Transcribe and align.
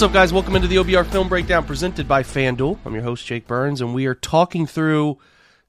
What's 0.00 0.08
up, 0.08 0.14
guys? 0.14 0.32
Welcome 0.32 0.56
into 0.56 0.66
the 0.66 0.76
OBR 0.76 1.04
Film 1.08 1.28
Breakdown 1.28 1.66
presented 1.66 2.08
by 2.08 2.22
FanDuel. 2.22 2.78
I'm 2.86 2.94
your 2.94 3.02
host, 3.02 3.26
Jake 3.26 3.46
Burns, 3.46 3.82
and 3.82 3.92
we 3.92 4.06
are 4.06 4.14
talking 4.14 4.66
through 4.66 5.18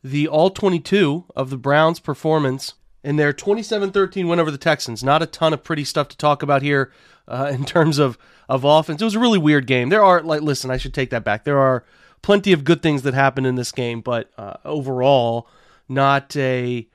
the 0.05 0.25
all 0.29 0.49
22 0.49 1.25
of 1.35 1.49
the 1.49 1.57
Browns' 1.57 1.99
performance 1.99 2.75
in 3.03 3.17
their 3.17 3.33
27 3.33 3.91
13 3.91 4.29
win 4.29 4.39
over 4.39 4.49
the 4.49 4.57
Texans. 4.57 5.03
Not 5.03 5.21
a 5.21 5.25
ton 5.25 5.51
of 5.51 5.65
pretty 5.65 5.83
stuff 5.83 6.07
to 6.07 6.15
talk 6.15 6.43
about 6.43 6.61
here 6.61 6.93
uh, 7.27 7.49
in 7.53 7.65
terms 7.65 7.99
of, 7.99 8.17
of 8.47 8.63
offense. 8.63 9.01
It 9.01 9.03
was 9.03 9.15
a 9.15 9.19
really 9.19 9.37
weird 9.37 9.67
game. 9.67 9.89
There 9.89 10.01
are, 10.01 10.21
like, 10.21 10.43
listen, 10.43 10.71
I 10.71 10.77
should 10.77 10.93
take 10.93 11.09
that 11.09 11.25
back. 11.25 11.43
There 11.43 11.59
are 11.59 11.83
plenty 12.21 12.53
of 12.53 12.63
good 12.63 12.81
things 12.81 13.01
that 13.01 13.13
happened 13.13 13.47
in 13.47 13.55
this 13.55 13.73
game, 13.73 13.99
but 13.99 14.31
uh, 14.37 14.53
overall, 14.63 15.49
not 15.89 16.37
a 16.37 16.87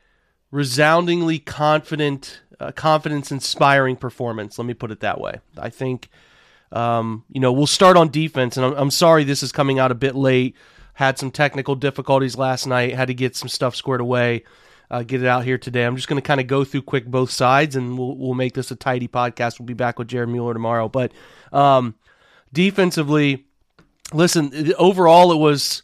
resoundingly 0.50 1.38
confident, 1.38 2.40
uh, 2.58 2.72
confidence 2.72 3.30
inspiring 3.30 3.96
performance. 3.96 4.58
Let 4.58 4.64
me 4.64 4.72
put 4.72 4.90
it 4.90 5.00
that 5.00 5.20
way. 5.20 5.40
I 5.58 5.68
think. 5.68 6.08
Um, 6.72 7.24
you 7.30 7.40
know, 7.40 7.52
we'll 7.52 7.66
start 7.66 7.96
on 7.96 8.10
defense, 8.10 8.56
and 8.56 8.66
I'm, 8.66 8.72
I'm 8.74 8.90
sorry 8.90 9.24
this 9.24 9.42
is 9.42 9.52
coming 9.52 9.78
out 9.78 9.90
a 9.90 9.94
bit 9.94 10.14
late. 10.14 10.56
Had 10.94 11.18
some 11.18 11.30
technical 11.30 11.74
difficulties 11.74 12.36
last 12.36 12.66
night. 12.66 12.94
Had 12.94 13.08
to 13.08 13.14
get 13.14 13.36
some 13.36 13.48
stuff 13.48 13.76
squared 13.76 14.00
away. 14.00 14.44
Uh, 14.90 15.02
get 15.02 15.22
it 15.22 15.26
out 15.26 15.44
here 15.44 15.58
today. 15.58 15.84
I'm 15.84 15.96
just 15.96 16.08
going 16.08 16.20
to 16.20 16.26
kind 16.26 16.40
of 16.40 16.46
go 16.46 16.64
through 16.64 16.82
quick 16.82 17.06
both 17.06 17.30
sides, 17.30 17.76
and 17.76 17.98
we'll 17.98 18.16
we'll 18.16 18.34
make 18.34 18.54
this 18.54 18.70
a 18.70 18.76
tidy 18.76 19.08
podcast. 19.08 19.58
We'll 19.58 19.66
be 19.66 19.74
back 19.74 19.98
with 19.98 20.08
Jared 20.08 20.28
Mueller 20.28 20.54
tomorrow. 20.54 20.88
But 20.88 21.12
um, 21.52 21.96
defensively, 22.52 23.46
listen. 24.12 24.72
Overall, 24.78 25.32
it 25.32 25.38
was 25.38 25.82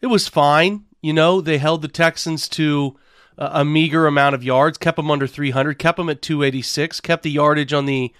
it 0.00 0.06
was 0.06 0.28
fine. 0.28 0.86
You 1.02 1.12
know, 1.12 1.40
they 1.40 1.58
held 1.58 1.82
the 1.82 1.88
Texans 1.88 2.48
to 2.50 2.96
a, 3.36 3.60
a 3.60 3.64
meager 3.64 4.06
amount 4.06 4.34
of 4.34 4.44
yards, 4.44 4.78
kept 4.78 4.96
them 4.96 5.10
under 5.10 5.26
300, 5.26 5.78
kept 5.78 5.96
them 5.98 6.08
at 6.08 6.22
286, 6.22 7.00
kept 7.00 7.22
the 7.22 7.30
yardage 7.30 7.72
on 7.72 7.86
the 7.86 8.12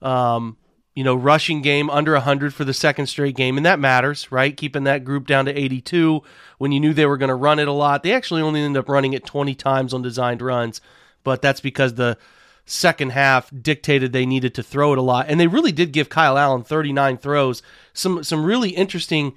um, 0.00 0.56
you 0.98 1.04
know, 1.04 1.14
rushing 1.14 1.62
game 1.62 1.88
under 1.90 2.14
100 2.14 2.52
for 2.52 2.64
the 2.64 2.74
second 2.74 3.06
straight 3.06 3.36
game, 3.36 3.56
and 3.56 3.64
that 3.64 3.78
matters, 3.78 4.32
right? 4.32 4.56
Keeping 4.56 4.82
that 4.82 5.04
group 5.04 5.28
down 5.28 5.44
to 5.44 5.56
82 5.56 6.24
when 6.58 6.72
you 6.72 6.80
knew 6.80 6.92
they 6.92 7.06
were 7.06 7.16
going 7.16 7.28
to 7.28 7.36
run 7.36 7.60
it 7.60 7.68
a 7.68 7.72
lot. 7.72 8.02
They 8.02 8.12
actually 8.12 8.42
only 8.42 8.62
ended 8.62 8.80
up 8.80 8.88
running 8.88 9.12
it 9.12 9.24
20 9.24 9.54
times 9.54 9.94
on 9.94 10.02
designed 10.02 10.42
runs, 10.42 10.80
but 11.22 11.40
that's 11.40 11.60
because 11.60 11.94
the 11.94 12.18
second 12.66 13.12
half 13.12 13.48
dictated 13.62 14.12
they 14.12 14.26
needed 14.26 14.56
to 14.56 14.62
throw 14.64 14.92
it 14.92 14.98
a 14.98 15.02
lot, 15.02 15.26
and 15.28 15.38
they 15.38 15.46
really 15.46 15.70
did 15.70 15.92
give 15.92 16.08
Kyle 16.08 16.36
Allen 16.36 16.64
39 16.64 17.18
throws. 17.18 17.62
Some 17.92 18.24
some 18.24 18.44
really 18.44 18.70
interesting 18.70 19.34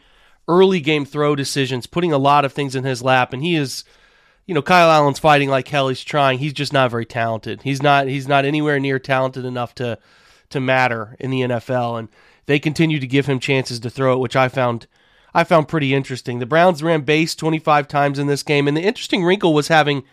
early 0.48 0.80
game 0.80 1.06
throw 1.06 1.36
decisions, 1.36 1.86
putting 1.86 2.12
a 2.12 2.18
lot 2.18 2.44
of 2.44 2.54
things 2.54 2.74
in 2.74 2.86
his 2.86 3.04
lap, 3.04 3.34
and 3.34 3.44
he 3.44 3.54
is 3.54 3.84
you 4.48 4.56
know, 4.56 4.64
Kyle 4.64 4.90
Allen's 4.90 5.20
fighting 5.20 5.50
like 5.50 5.68
hell. 5.68 5.90
He's 5.90 6.04
trying. 6.04 6.40
He's 6.40 6.54
just 6.54 6.74
not 6.74 6.90
very 6.90 7.06
talented. 7.06 7.62
He's 7.62 7.84
not. 7.84 8.08
He's 8.08 8.28
not 8.28 8.46
anywhere 8.46 8.80
near 8.80 8.98
talented 8.98 9.46
enough 9.46 9.76
to 9.76 10.00
to 10.52 10.60
matter 10.60 11.16
in 11.20 11.32
the 11.32 11.42
NFL. 11.42 12.00
And 12.00 12.10
they 12.46 12.60
continue 12.60 13.00
to 13.00 13.08
give 13.08 13.26
him 13.26 13.40
chances 13.40 13.80
to 13.80 13.90
throw 13.90 14.14
it, 14.14 14.20
which 14.20 14.36
I 14.36 14.48
found 14.48 14.88
I 15.34 15.44
found 15.44 15.68
pretty 15.68 15.94
interesting. 15.94 16.40
The 16.40 16.46
Browns 16.46 16.84
ran 16.84 17.02
base 17.02 17.36
25 17.36 17.88
times 17.88 18.20
in 18.20 18.28
this 18.28 18.44
game, 18.44 18.68
and 18.68 18.76
the 18.76 18.82
interesting 18.82 19.24
wrinkle 19.24 19.54
was 19.54 19.70
having, 19.70 20.04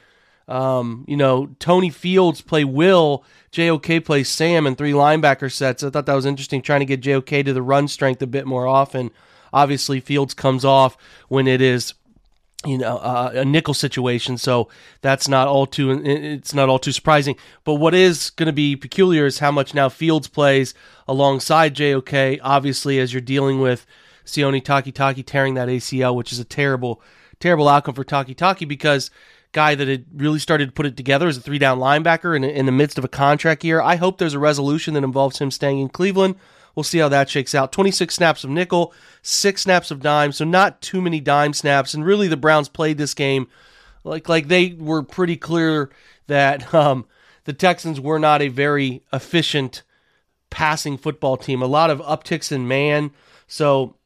um, 0.47 1.04
you 1.09 1.16
know, 1.16 1.56
Tony 1.59 1.91
Fields 1.91 2.41
play 2.41 2.65
Will, 2.65 3.25
JOK 3.50 4.04
play 4.04 4.22
Sam, 4.22 4.66
and 4.66 4.78
three 4.78 4.93
linebacker 4.93 5.50
sets. 5.50 5.82
I 5.82 5.91
thought 5.91 6.06
that 6.06 6.15
was 6.15 6.26
interesting, 6.26 6.62
trying 6.62 6.81
to 6.81 6.87
get 6.87 7.00
JOK 7.00 7.44
to 7.44 7.53
the 7.53 7.62
run 7.62 7.88
strength 7.88 8.22
a 8.22 8.28
bit 8.28 8.47
more 8.47 8.66
often. 8.66 9.10
Obviously, 9.53 9.99
Fields 9.99 10.34
comes 10.34 10.65
off 10.65 10.97
when 11.28 11.49
it 11.49 11.60
is 11.60 11.94
you 12.66 12.78
know 12.78 12.96
uh, 12.98 13.30
a 13.34 13.44
nickel 13.44 13.74
situation. 13.74 14.38
So 14.38 14.69
that's 15.00 15.28
not 15.28 15.48
all 15.48 15.66
too 15.66 15.91
it's 16.04 16.54
not 16.54 16.69
all 16.69 16.78
too 16.78 16.92
surprising. 16.92 17.36
But 17.64 17.74
what 17.74 17.94
is 17.94 18.30
going 18.30 18.46
to 18.46 18.52
be 18.52 18.76
peculiar 18.76 19.26
is 19.26 19.38
how 19.38 19.50
much 19.50 19.74
now 19.74 19.88
fields 19.88 20.28
plays 20.28 20.74
alongside 21.06 21.74
jok 21.74 22.41
obviously 22.42 22.98
as 22.98 23.12
you're 23.12 23.20
dealing 23.20 23.60
with 23.60 23.86
sione 24.26 24.62
takitaki 24.62 25.24
tearing 25.24 25.54
that 25.54 25.69
acl 25.69 26.14
which 26.14 26.32
is 26.32 26.38
a 26.38 26.44
terrible 26.44 27.00
terrible 27.41 27.66
outcome 27.66 27.94
for 27.94 28.04
takitaki 28.04 28.69
because 28.69 29.10
guy 29.52 29.75
that 29.75 29.88
had 29.88 30.04
really 30.14 30.38
started 30.38 30.66
to 30.66 30.72
put 30.72 30.86
it 30.86 30.96
together 30.96 31.28
as 31.28 31.36
a 31.36 31.40
three 31.40 31.58
down 31.58 31.78
linebacker 31.78 32.36
in, 32.36 32.44
in 32.44 32.66
the 32.66 32.72
midst 32.72 32.98
of 32.98 33.04
a 33.04 33.08
contract 33.08 33.64
year. 33.64 33.80
I 33.80 33.96
hope 33.96 34.19
there's 34.19 34.34
a 34.34 34.38
resolution 34.38 34.94
that 34.94 35.04
involves 35.04 35.38
him 35.38 35.50
staying 35.50 35.78
in 35.78 35.88
cleveland 35.88 36.36
We'll 36.78 36.84
see 36.84 36.98
how 36.98 37.08
that 37.08 37.28
shakes 37.28 37.56
out. 37.56 37.72
26 37.72 38.14
snaps 38.14 38.44
of 38.44 38.50
nickel, 38.50 38.94
six 39.20 39.62
snaps 39.62 39.90
of 39.90 39.98
dime, 39.98 40.30
so 40.30 40.44
not 40.44 40.80
too 40.80 41.00
many 41.00 41.18
dime 41.18 41.52
snaps. 41.52 41.92
And 41.92 42.04
really, 42.04 42.28
the 42.28 42.36
Browns 42.36 42.68
played 42.68 42.98
this 42.98 43.14
game 43.14 43.48
like 44.04 44.28
like 44.28 44.46
they 44.46 44.76
were 44.78 45.02
pretty 45.02 45.36
clear 45.36 45.90
that 46.28 46.72
um, 46.76 47.04
the 47.46 47.52
Texans 47.52 48.00
were 48.00 48.20
not 48.20 48.42
a 48.42 48.46
very 48.46 49.02
efficient 49.12 49.82
passing 50.50 50.96
football 50.96 51.36
team. 51.36 51.62
A 51.62 51.66
lot 51.66 51.90
of 51.90 51.98
upticks 52.02 52.52
in 52.52 52.68
man. 52.68 53.10
So 53.48 53.96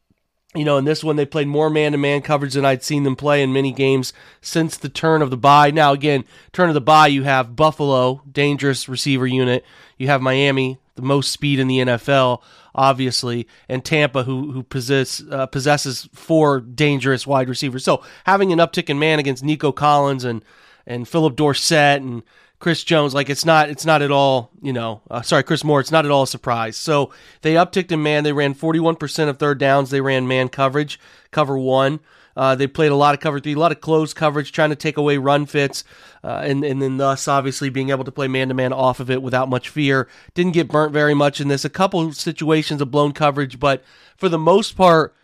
you 0.54 0.64
know, 0.64 0.78
in 0.78 0.86
this 0.86 1.04
one, 1.04 1.16
they 1.16 1.26
played 1.26 1.48
more 1.48 1.68
man 1.68 1.92
to 1.92 1.98
man 1.98 2.22
coverage 2.22 2.54
than 2.54 2.64
I'd 2.64 2.82
seen 2.82 3.02
them 3.02 3.16
play 3.16 3.42
in 3.42 3.52
many 3.52 3.72
games 3.72 4.14
since 4.40 4.78
the 4.78 4.88
turn 4.88 5.20
of 5.20 5.28
the 5.28 5.36
bye. 5.36 5.70
Now, 5.70 5.92
again, 5.92 6.24
turn 6.52 6.68
of 6.68 6.74
the 6.74 6.80
bye, 6.80 7.08
you 7.08 7.24
have 7.24 7.54
Buffalo, 7.54 8.22
dangerous 8.32 8.88
receiver 8.88 9.26
unit. 9.26 9.62
You 9.98 10.06
have 10.06 10.22
Miami, 10.22 10.78
the 10.94 11.02
most 11.02 11.30
speed 11.30 11.58
in 11.58 11.68
the 11.68 11.78
NFL, 11.78 12.42
obviously, 12.74 13.46
and 13.68 13.84
Tampa, 13.84 14.24
who 14.24 14.52
who 14.52 14.62
possess, 14.62 15.22
uh, 15.30 15.46
possesses 15.46 16.08
four 16.12 16.60
dangerous 16.60 17.26
wide 17.26 17.48
receivers. 17.48 17.84
So 17.84 18.02
having 18.24 18.52
an 18.52 18.58
uptick 18.58 18.88
in 18.90 18.98
man 18.98 19.18
against 19.18 19.44
Nico 19.44 19.72
Collins 19.72 20.24
and 20.24 20.44
and 20.86 21.06
Phillip 21.06 21.36
Dorsett 21.36 22.02
and 22.02 22.22
Chris 22.58 22.84
Jones, 22.84 23.14
like 23.14 23.28
it's 23.28 23.44
not 23.44 23.68
it's 23.68 23.84
not 23.84 24.02
at 24.02 24.10
all 24.10 24.50
you 24.62 24.72
know 24.72 25.02
uh, 25.10 25.22
sorry 25.22 25.42
Chris 25.42 25.64
Moore, 25.64 25.80
it's 25.80 25.92
not 25.92 26.04
at 26.04 26.10
all 26.10 26.22
a 26.24 26.28
surprise. 26.28 26.76
So 26.76 27.12
they 27.42 27.54
upticked 27.54 27.92
in 27.92 28.02
man. 28.02 28.24
They 28.24 28.32
ran 28.32 28.54
41% 28.54 29.28
of 29.28 29.38
third 29.38 29.58
downs. 29.58 29.90
They 29.90 30.00
ran 30.00 30.28
man 30.28 30.48
coverage, 30.48 30.98
cover 31.30 31.58
one. 31.58 32.00
Uh, 32.37 32.54
they 32.54 32.66
played 32.66 32.93
a 32.93 32.97
lot 32.97 33.15
of 33.15 33.20
cover 33.20 33.41
three, 33.41 33.54
a 33.54 33.59
lot 33.59 33.72
of 33.72 33.81
close 33.81 34.15
coverage, 34.15 34.53
trying 34.53 34.70
to 34.70 34.76
take 34.76 34.97
away 34.97 35.19
run 35.19 35.47
fits, 35.47 35.84
uh, 36.25 36.43
and 36.44 36.65
and 36.65 36.81
then 36.81 36.97
thus 36.97 37.28
obviously 37.28 37.69
being 37.69 37.91
able 37.91 38.05
to 38.05 38.12
play 38.12 38.29
man 38.29 38.49
to 38.49 38.55
man 38.55 38.73
off 38.73 39.00
of 39.00 39.11
it 39.11 39.23
without 39.23 39.49
much 39.49 39.69
fear. 39.69 40.08
Didn't 40.34 40.52
get 40.52 40.69
burnt 40.69 40.93
very 40.93 41.14
much 41.14 41.40
in 41.40 41.49
this. 41.49 41.64
A 41.64 41.70
couple 41.70 42.12
situations 42.12 42.81
of 42.81 42.90
blown 42.90 43.12
coverage, 43.12 43.61
but 43.61 43.82
for 44.17 44.29
the 44.29 44.38
most 44.38 44.76
part, 44.76 45.14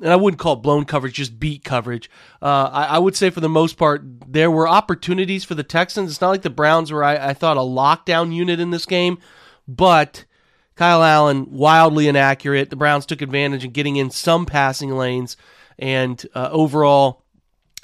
and 0.00 0.12
I 0.12 0.16
wouldn't 0.16 0.38
call 0.38 0.54
it 0.54 0.62
blown 0.62 0.84
coverage, 0.84 1.14
just 1.14 1.40
beat 1.40 1.64
coverage. 1.64 2.10
Uh, 2.42 2.70
I, 2.72 2.84
I, 2.84 2.98
would 2.98 3.16
say 3.16 3.30
for 3.30 3.40
the 3.40 3.48
most 3.48 3.78
part, 3.78 4.02
there 4.30 4.50
were 4.50 4.68
opportunities 4.68 5.44
for 5.44 5.54
the 5.54 5.62
Texans. 5.62 6.10
It's 6.10 6.20
not 6.20 6.30
like 6.30 6.42
the 6.42 6.50
Browns 6.50 6.92
were, 6.92 7.02
I, 7.02 7.30
I 7.30 7.34
thought, 7.34 7.56
a 7.56 7.60
lockdown 7.60 8.34
unit 8.34 8.60
in 8.60 8.70
this 8.70 8.84
game, 8.84 9.18
but 9.66 10.26
Kyle 10.74 11.02
Allen 11.02 11.46
wildly 11.50 12.08
inaccurate. 12.08 12.68
The 12.68 12.76
Browns 12.76 13.06
took 13.06 13.22
advantage 13.22 13.64
of 13.64 13.72
getting 13.72 13.96
in 13.96 14.10
some 14.10 14.44
passing 14.44 14.90
lanes. 14.90 15.36
And 15.78 16.24
uh, 16.34 16.48
overall, 16.50 17.24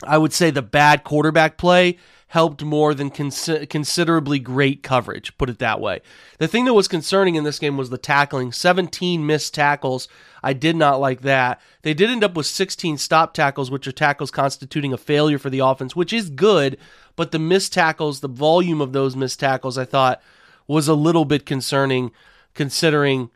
I 0.04 0.18
would 0.18 0.32
say 0.32 0.50
the 0.50 0.62
bad 0.62 1.04
quarterback 1.04 1.58
play 1.58 1.98
helped 2.32 2.64
more 2.64 2.94
than 2.94 3.10
cons- 3.10 3.66
considerably 3.68 4.38
great 4.38 4.82
coverage, 4.82 5.36
put 5.36 5.50
it 5.50 5.58
that 5.58 5.80
way. 5.80 6.00
The 6.38 6.48
thing 6.48 6.64
that 6.64 6.72
was 6.72 6.88
concerning 6.88 7.34
in 7.34 7.44
this 7.44 7.58
game 7.58 7.76
was 7.76 7.90
the 7.90 7.98
tackling 7.98 8.52
17 8.52 9.26
missed 9.26 9.52
tackles. 9.52 10.08
I 10.42 10.54
did 10.54 10.74
not 10.74 10.98
like 10.98 11.20
that. 11.20 11.60
They 11.82 11.92
did 11.92 12.08
end 12.08 12.24
up 12.24 12.34
with 12.34 12.46
16 12.46 12.96
stop 12.96 13.34
tackles, 13.34 13.70
which 13.70 13.86
are 13.86 13.92
tackles 13.92 14.30
constituting 14.30 14.94
a 14.94 14.96
failure 14.96 15.38
for 15.38 15.50
the 15.50 15.58
offense, 15.58 15.94
which 15.94 16.14
is 16.14 16.30
good, 16.30 16.78
but 17.16 17.32
the 17.32 17.38
missed 17.38 17.74
tackles, 17.74 18.20
the 18.20 18.28
volume 18.28 18.80
of 18.80 18.94
those 18.94 19.14
missed 19.14 19.38
tackles, 19.38 19.76
I 19.76 19.84
thought 19.84 20.22
was 20.66 20.88
a 20.88 20.94
little 20.94 21.26
bit 21.26 21.44
concerning 21.44 22.12
considering 22.54 23.30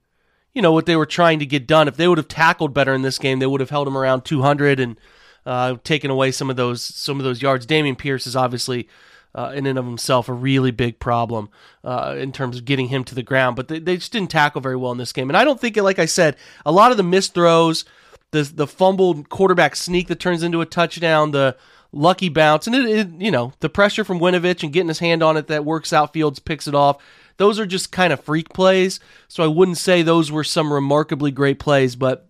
you 0.56 0.62
know 0.62 0.72
what 0.72 0.86
they 0.86 0.96
were 0.96 1.04
trying 1.04 1.38
to 1.40 1.46
get 1.46 1.66
done. 1.66 1.86
If 1.86 1.98
they 1.98 2.08
would 2.08 2.16
have 2.16 2.28
tackled 2.28 2.72
better 2.72 2.94
in 2.94 3.02
this 3.02 3.18
game, 3.18 3.40
they 3.40 3.46
would 3.46 3.60
have 3.60 3.68
held 3.68 3.86
him 3.86 3.96
around 3.96 4.24
200 4.24 4.80
and 4.80 4.98
uh, 5.44 5.76
taken 5.84 6.10
away 6.10 6.32
some 6.32 6.48
of 6.48 6.56
those 6.56 6.80
some 6.82 7.20
of 7.20 7.24
those 7.24 7.42
yards. 7.42 7.66
Dameon 7.66 7.98
Pierce 7.98 8.26
is 8.26 8.34
obviously 8.34 8.88
uh, 9.34 9.52
in 9.54 9.66
and 9.66 9.78
of 9.78 9.84
himself 9.84 10.30
a 10.30 10.32
really 10.32 10.70
big 10.70 10.98
problem 10.98 11.50
uh, 11.84 12.16
in 12.18 12.32
terms 12.32 12.56
of 12.56 12.64
getting 12.64 12.88
him 12.88 13.04
to 13.04 13.14
the 13.14 13.22
ground, 13.22 13.54
but 13.54 13.68
they, 13.68 13.78
they 13.78 13.96
just 13.96 14.12
didn't 14.12 14.30
tackle 14.30 14.62
very 14.62 14.76
well 14.76 14.92
in 14.92 14.98
this 14.98 15.12
game. 15.12 15.28
And 15.28 15.36
I 15.36 15.44
don't 15.44 15.60
think 15.60 15.76
like 15.76 15.98
I 15.98 16.06
said, 16.06 16.36
a 16.64 16.72
lot 16.72 16.90
of 16.90 16.96
the 16.96 17.02
missed 17.02 17.34
throws, 17.34 17.84
the 18.30 18.42
the 18.42 18.66
fumbled 18.66 19.28
quarterback 19.28 19.76
sneak 19.76 20.08
that 20.08 20.20
turns 20.20 20.42
into 20.42 20.62
a 20.62 20.66
touchdown, 20.66 21.32
the 21.32 21.54
lucky 21.92 22.30
bounce, 22.30 22.66
and 22.66 22.74
it, 22.74 22.86
it 22.88 23.08
you 23.20 23.30
know 23.30 23.52
the 23.60 23.68
pressure 23.68 24.04
from 24.04 24.20
Winovich 24.20 24.62
and 24.62 24.72
getting 24.72 24.88
his 24.88 25.00
hand 25.00 25.22
on 25.22 25.36
it 25.36 25.48
that 25.48 25.66
works 25.66 25.92
out. 25.92 26.14
Fields 26.14 26.38
picks 26.38 26.66
it 26.66 26.74
off. 26.74 26.96
Those 27.36 27.58
are 27.58 27.66
just 27.66 27.92
kind 27.92 28.12
of 28.12 28.20
freak 28.20 28.50
plays. 28.50 29.00
So 29.28 29.44
I 29.44 29.48
wouldn't 29.48 29.78
say 29.78 30.02
those 30.02 30.30
were 30.32 30.44
some 30.44 30.72
remarkably 30.72 31.30
great 31.30 31.58
plays, 31.58 31.96
but 31.96 32.26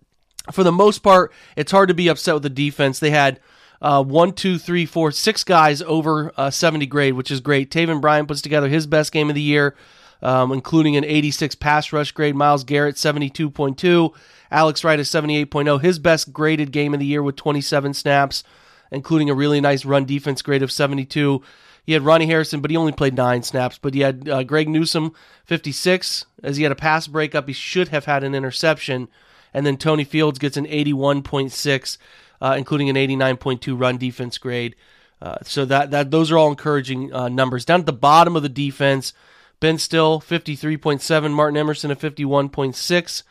for 0.52 0.64
the 0.64 0.72
most 0.72 1.00
part, 1.00 1.32
it's 1.56 1.72
hard 1.72 1.88
to 1.88 1.94
be 1.94 2.08
upset 2.08 2.34
with 2.34 2.42
the 2.42 2.50
defense. 2.50 2.98
They 2.98 3.10
had 3.10 3.40
uh, 3.80 4.02
one, 4.02 4.32
two, 4.32 4.58
three, 4.58 4.86
four, 4.86 5.10
six 5.10 5.44
guys 5.44 5.82
over 5.82 6.32
uh, 6.36 6.50
70 6.50 6.86
grade, 6.86 7.14
which 7.14 7.30
is 7.30 7.40
great. 7.40 7.70
Taven 7.70 8.00
Bryan 8.00 8.26
puts 8.26 8.42
together 8.42 8.68
his 8.68 8.86
best 8.86 9.12
game 9.12 9.28
of 9.28 9.34
the 9.34 9.42
year, 9.42 9.76
um, 10.22 10.52
including 10.52 10.96
an 10.96 11.04
86 11.04 11.54
pass 11.56 11.92
rush 11.92 12.12
grade. 12.12 12.34
Myles 12.34 12.64
Garrett, 12.64 12.96
72.2. 12.96 14.14
Alex 14.50 14.84
Wright 14.84 15.00
is 15.00 15.08
78.0. 15.08 15.80
His 15.80 15.98
best 15.98 16.32
graded 16.32 16.72
game 16.72 16.94
of 16.94 17.00
the 17.00 17.06
year 17.06 17.22
with 17.22 17.36
27 17.36 17.94
snaps, 17.94 18.44
including 18.90 19.28
a 19.28 19.34
really 19.34 19.60
nice 19.60 19.84
run 19.84 20.04
defense 20.04 20.40
grade 20.42 20.62
of 20.62 20.70
72. 20.70 21.42
He 21.86 21.92
had 21.92 22.02
Ronnie 22.02 22.26
Harrison, 22.26 22.60
but 22.60 22.72
he 22.72 22.76
only 22.76 22.90
played 22.90 23.14
nine 23.14 23.44
snaps. 23.44 23.78
But 23.78 23.94
he 23.94 24.00
had 24.00 24.28
uh, 24.28 24.42
Greg 24.42 24.68
Newsome, 24.68 25.14
56, 25.44 26.26
as 26.42 26.56
he 26.56 26.64
had 26.64 26.72
a 26.72 26.76
pass 26.76 27.06
breakup. 27.06 27.46
He 27.46 27.54
should 27.54 27.88
have 27.88 28.06
had 28.06 28.24
an 28.24 28.34
interception. 28.34 29.06
And 29.54 29.64
then 29.64 29.76
Tony 29.76 30.02
Fields 30.02 30.40
gets 30.40 30.56
an 30.56 30.66
81.6, 30.66 31.98
uh, 32.42 32.54
including 32.58 32.90
an 32.90 32.96
89.2 32.96 33.80
run 33.80 33.98
defense 33.98 34.36
grade. 34.36 34.74
Uh, 35.22 35.36
so 35.42 35.64
that 35.64 35.92
that 35.92 36.10
those 36.10 36.30
are 36.30 36.36
all 36.36 36.50
encouraging 36.50 37.14
uh, 37.14 37.28
numbers. 37.28 37.64
Down 37.64 37.80
at 37.80 37.86
the 37.86 37.92
bottom 37.92 38.36
of 38.36 38.42
the 38.42 38.50
defense, 38.50 39.14
Ben 39.60 39.78
Stille 39.78 40.20
53.7, 40.20 41.32
Martin 41.32 41.56
Emerson 41.56 41.90
a 41.90 41.96
51.6, 41.96 43.22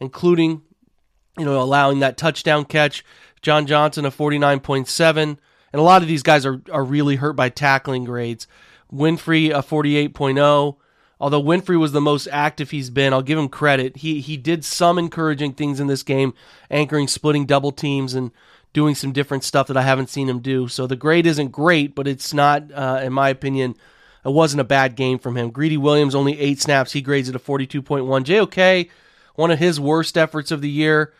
including 0.00 0.62
you 1.36 1.44
know 1.44 1.60
allowing 1.60 1.98
that 1.98 2.16
touchdown 2.16 2.64
catch. 2.64 3.04
John 3.42 3.66
Johnson 3.66 4.06
a 4.06 4.10
49.7. 4.10 5.36
And 5.74 5.80
a 5.80 5.82
lot 5.82 6.02
of 6.02 6.08
these 6.08 6.22
guys 6.22 6.46
are, 6.46 6.62
are 6.70 6.84
really 6.84 7.16
hurt 7.16 7.32
by 7.32 7.48
tackling 7.48 8.04
grades. 8.04 8.46
Winfrey, 8.92 9.50
a 9.50 9.60
48.0. 9.60 10.76
Although 11.18 11.42
Winfrey 11.42 11.76
was 11.76 11.90
the 11.90 12.00
most 12.00 12.28
active 12.30 12.70
he's 12.70 12.90
been, 12.90 13.12
I'll 13.12 13.22
give 13.22 13.40
him 13.40 13.48
credit. 13.48 13.96
He 13.96 14.20
he 14.20 14.36
did 14.36 14.64
some 14.64 15.00
encouraging 15.00 15.54
things 15.54 15.80
in 15.80 15.88
this 15.88 16.04
game, 16.04 16.32
anchoring, 16.70 17.08
splitting 17.08 17.44
double 17.44 17.72
teams, 17.72 18.14
and 18.14 18.30
doing 18.72 18.94
some 18.94 19.10
different 19.10 19.42
stuff 19.42 19.66
that 19.66 19.76
I 19.76 19.82
haven't 19.82 20.10
seen 20.10 20.28
him 20.28 20.38
do. 20.38 20.68
So 20.68 20.86
the 20.86 20.94
grade 20.94 21.26
isn't 21.26 21.50
great, 21.50 21.96
but 21.96 22.06
it's 22.06 22.32
not, 22.32 22.70
uh, 22.70 23.00
in 23.02 23.12
my 23.12 23.28
opinion, 23.28 23.74
it 24.24 24.30
wasn't 24.30 24.60
a 24.60 24.64
bad 24.64 24.94
game 24.94 25.18
from 25.18 25.36
him. 25.36 25.50
Greedy 25.50 25.76
Williams 25.76 26.14
only 26.14 26.38
eight 26.38 26.60
snaps. 26.60 26.92
He 26.92 27.02
grades 27.02 27.28
it 27.28 27.34
a 27.34 27.40
42.1. 27.40 28.22
JOK, 28.22 28.88
one 29.34 29.50
of 29.50 29.58
his 29.58 29.80
worst 29.80 30.16
efforts 30.16 30.52
of 30.52 30.60
the 30.60 30.70
year 30.70 31.12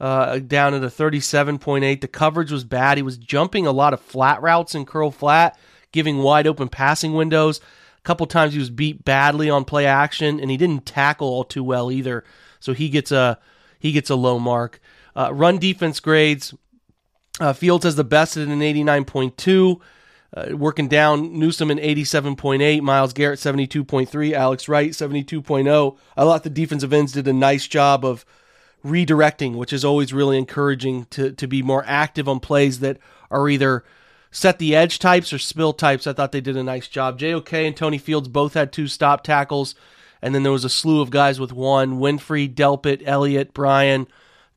uh, 0.00 0.38
down 0.38 0.74
at 0.74 0.84
a 0.84 0.88
37.8. 0.88 2.00
The 2.00 2.08
coverage 2.08 2.50
was 2.50 2.64
bad. 2.64 2.98
He 2.98 3.02
was 3.02 3.18
jumping 3.18 3.66
a 3.66 3.72
lot 3.72 3.94
of 3.94 4.00
flat 4.00 4.42
routes 4.42 4.74
and 4.74 4.86
curl 4.86 5.10
flat, 5.10 5.58
giving 5.92 6.18
wide 6.18 6.46
open 6.46 6.68
passing 6.68 7.14
windows. 7.14 7.60
A 7.98 8.02
couple 8.02 8.26
times 8.26 8.52
he 8.52 8.58
was 8.58 8.70
beat 8.70 9.04
badly 9.04 9.50
on 9.50 9.64
play 9.64 9.86
action, 9.86 10.40
and 10.40 10.50
he 10.50 10.56
didn't 10.56 10.86
tackle 10.86 11.28
all 11.28 11.44
too 11.44 11.64
well 11.64 11.90
either. 11.90 12.24
So 12.60 12.72
he 12.72 12.88
gets 12.88 13.12
a 13.12 13.38
he 13.78 13.92
gets 13.92 14.10
a 14.10 14.16
low 14.16 14.38
mark. 14.38 14.80
Uh, 15.14 15.32
run 15.32 15.58
defense 15.58 16.00
grades. 16.00 16.54
Uh, 17.40 17.52
Fields 17.52 17.84
has 17.84 17.96
the 17.96 18.04
best 18.04 18.36
at 18.36 18.48
an 18.48 18.60
89.2. 18.60 19.80
Uh, 20.36 20.56
working 20.56 20.88
down 20.88 21.38
Newsome 21.38 21.70
in 21.70 21.78
87.8, 21.78 22.82
Myles 22.82 23.12
Garrett 23.12 23.38
72.3, 23.38 24.32
Alex 24.32 24.68
Wright 24.68 24.90
72.0. 24.90 25.98
I 26.16 26.22
thought 26.22 26.42
the 26.42 26.50
defensive 26.50 26.92
ends 26.92 27.12
did 27.12 27.28
a 27.28 27.32
nice 27.32 27.66
job 27.66 28.04
of 28.04 28.26
redirecting, 28.86 29.56
which 29.56 29.72
is 29.72 29.84
always 29.84 30.12
really 30.12 30.38
encouraging 30.38 31.06
to 31.06 31.32
to 31.32 31.46
be 31.46 31.62
more 31.62 31.84
active 31.86 32.28
on 32.28 32.40
plays 32.40 32.80
that 32.80 32.98
are 33.30 33.48
either 33.48 33.84
set 34.30 34.58
the 34.58 34.74
edge 34.74 34.98
types 34.98 35.32
or 35.32 35.38
spill 35.38 35.72
types. 35.72 36.06
I 36.06 36.12
thought 36.12 36.32
they 36.32 36.40
did 36.40 36.56
a 36.56 36.62
nice 36.62 36.88
job. 36.88 37.18
JOK 37.18 37.52
and 37.52 37.76
Tony 37.76 37.98
Fields 37.98 38.28
both 38.28 38.54
had 38.54 38.72
two 38.72 38.88
stop 38.88 39.24
tackles, 39.24 39.74
and 40.22 40.34
then 40.34 40.42
there 40.42 40.52
was 40.52 40.64
a 40.64 40.70
slew 40.70 41.00
of 41.00 41.10
guys 41.10 41.40
with 41.40 41.52
one: 41.52 41.98
Winfrey, 41.98 42.52
Delpit, 42.52 43.02
Elliott, 43.04 43.52
Bryan, 43.52 44.06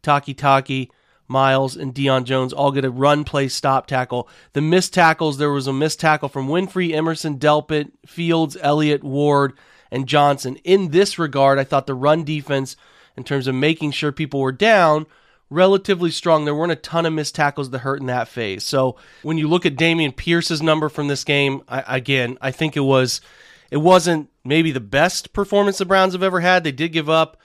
Takitaki. 0.03 0.89
Myles 1.31 1.77
and 1.77 1.93
Deion 1.93 2.23
Jones 2.23 2.51
all 2.51 2.71
get 2.71 2.83
a 2.83 2.89
run 2.89 3.23
play 3.23 3.49
stop 3.49 3.85
tackle. 3.85 4.27
The 4.53 4.61
missed 4.61 4.95
tackles, 4.95 5.37
there 5.37 5.51
was 5.51 5.67
a 5.67 5.71
missed 5.71 5.99
tackle 5.99 6.27
from 6.27 6.47
Winfrey, 6.47 6.91
Emerson, 6.91 7.37
Delpit, 7.37 7.91
Fields, 8.03 8.57
Elliott, 8.59 9.03
Ward, 9.03 9.53
and 9.91 10.07
Johnson. 10.07 10.55
In 10.63 10.89
this 10.89 11.19
regard, 11.19 11.59
I 11.59 11.63
thought 11.63 11.85
the 11.85 11.93
run 11.93 12.23
defense 12.23 12.75
in 13.19 13.23
terms 13.23 13.45
of 13.45 13.53
making 13.53 13.91
sure 13.91 14.11
people 14.11 14.39
were 14.39 14.51
down 14.51 15.05
relatively 15.49 16.09
strong. 16.09 16.45
There 16.45 16.55
weren't 16.55 16.71
a 16.71 16.77
ton 16.77 17.05
of 17.05 17.13
missed 17.13 17.35
tackles 17.35 17.69
that 17.69 17.79
hurt 17.79 17.99
in 17.99 18.07
that 18.07 18.27
phase. 18.27 18.63
So 18.63 18.95
when 19.21 19.37
you 19.37 19.47
look 19.47 19.65
at 19.65 19.75
Dameon 19.75 20.15
Pierce's 20.15 20.61
number 20.61 20.89
from 20.89 21.07
this 21.07 21.23
game, 21.23 21.61
I, 21.67 21.97
again, 21.97 22.37
I 22.41 22.51
think 22.51 22.75
it 22.75 22.81
was 22.81 23.21
it 23.69 23.77
wasn't 23.77 24.29
maybe 24.43 24.71
the 24.71 24.79
best 24.79 25.33
performance 25.33 25.77
the 25.77 25.85
Browns 25.85 26.13
have 26.13 26.23
ever 26.23 26.39
had. 26.39 26.63
They 26.63 26.71
did 26.71 26.93
give 26.93 27.09
up 27.09 27.37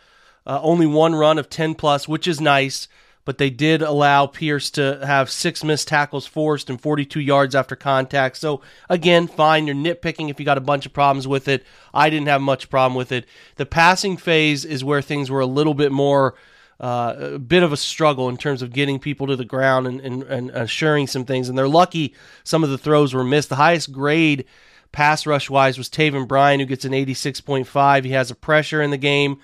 uh, 0.47 0.61
only 0.63 0.87
one 0.87 1.15
run 1.15 1.39
of 1.39 1.51
10 1.51 1.75
plus, 1.75 2.09
which 2.09 2.29
is 2.29 2.41
nice, 2.41 2.89
but 3.25 3.39
they 3.39 3.51
did 3.51 3.83
allow 3.83 4.27
Pierce 4.27 4.71
to 4.71 5.05
have 5.05 5.31
six 5.31 5.65
missed 5.65 5.89
tackles 5.89 6.27
forced 6.27 6.69
and 6.69 6.81
42 6.81 7.21
yards 7.21 7.55
after 7.55 7.75
contact. 7.75 8.37
So 8.37 8.61
again, 8.89 9.27
fine. 9.27 9.67
You're 9.67 9.77
nitpicking 9.77 10.31
if 10.31 10.39
you 10.39 10.47
got 10.47 10.59
a 10.59 10.63
bunch 10.63 10.87
of 10.87 10.93
problems 10.93 11.27
with 11.27 11.49
it. 11.49 11.65
I 11.93 12.11
didn't 12.11 12.29
have 12.29 12.43
much 12.43 12.69
problem 12.69 12.97
with 12.97 13.13
it. 13.13 13.27
The 13.57 13.67
passing 13.67 14.17
phase 14.17 14.65
is 14.65 14.85
where 14.85 15.03
things 15.03 15.31
were 15.31 15.41
a 15.41 15.47
little 15.47 15.75
bit 15.75 15.93
more. 15.93 16.35
Uh, 16.81 17.15
a 17.35 17.39
bit 17.39 17.63
of 17.63 17.73
a 17.73 17.77
struggle 17.77 18.29
in 18.29 18.37
terms 18.37 18.61
of 18.61 18.73
getting 18.73 18.99
people 18.99 19.29
to 19.29 19.37
the 19.37 19.45
ground 19.45 19.87
and, 19.87 20.01
and, 20.01 20.25
and 20.25 20.51
assuring 20.51 21.07
some 21.07 21.25
things. 21.25 21.49
And 21.49 21.57
they're 21.57 21.69
lucky 21.69 22.15
some 22.43 22.65
of 22.65 22.71
the 22.71 22.77
throws 22.77 23.15
were 23.15 23.23
missed. 23.23 23.49
The 23.49 23.55
highest 23.55 23.93
grade 23.93 24.45
pass 24.91 25.25
rush 25.25 25.49
wise 25.49 25.79
was 25.79 25.89
Taven 25.89 26.27
Bryan, 26.27 26.59
who 26.59 26.67
gets 26.67 26.85
an 26.85 26.93
86.5. 26.93 28.05
He 28.05 28.11
has 28.11 28.33
a 28.33 28.35
pressure 28.35 28.83
in 28.83 28.91
the 28.91 28.97
game. 28.97 29.41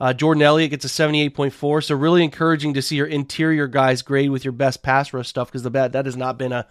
Uh, 0.00 0.12
Jordan 0.12 0.42
Elliott 0.42 0.70
gets 0.70 0.84
a 0.84 0.88
78.4. 0.88 1.84
So 1.84 1.94
really 1.94 2.22
encouraging 2.22 2.74
to 2.74 2.82
see 2.82 2.96
your 2.96 3.06
interior 3.06 3.66
guys 3.66 4.02
grade 4.02 4.30
with 4.30 4.44
your 4.44 4.52
best 4.52 4.82
pass 4.82 5.12
rush 5.12 5.28
stuff 5.28 5.48
because 5.48 5.62
the 5.62 5.70
bad 5.70 5.92
that 5.92 6.06
has 6.06 6.16
not 6.16 6.38
been 6.38 6.52
a 6.52 6.66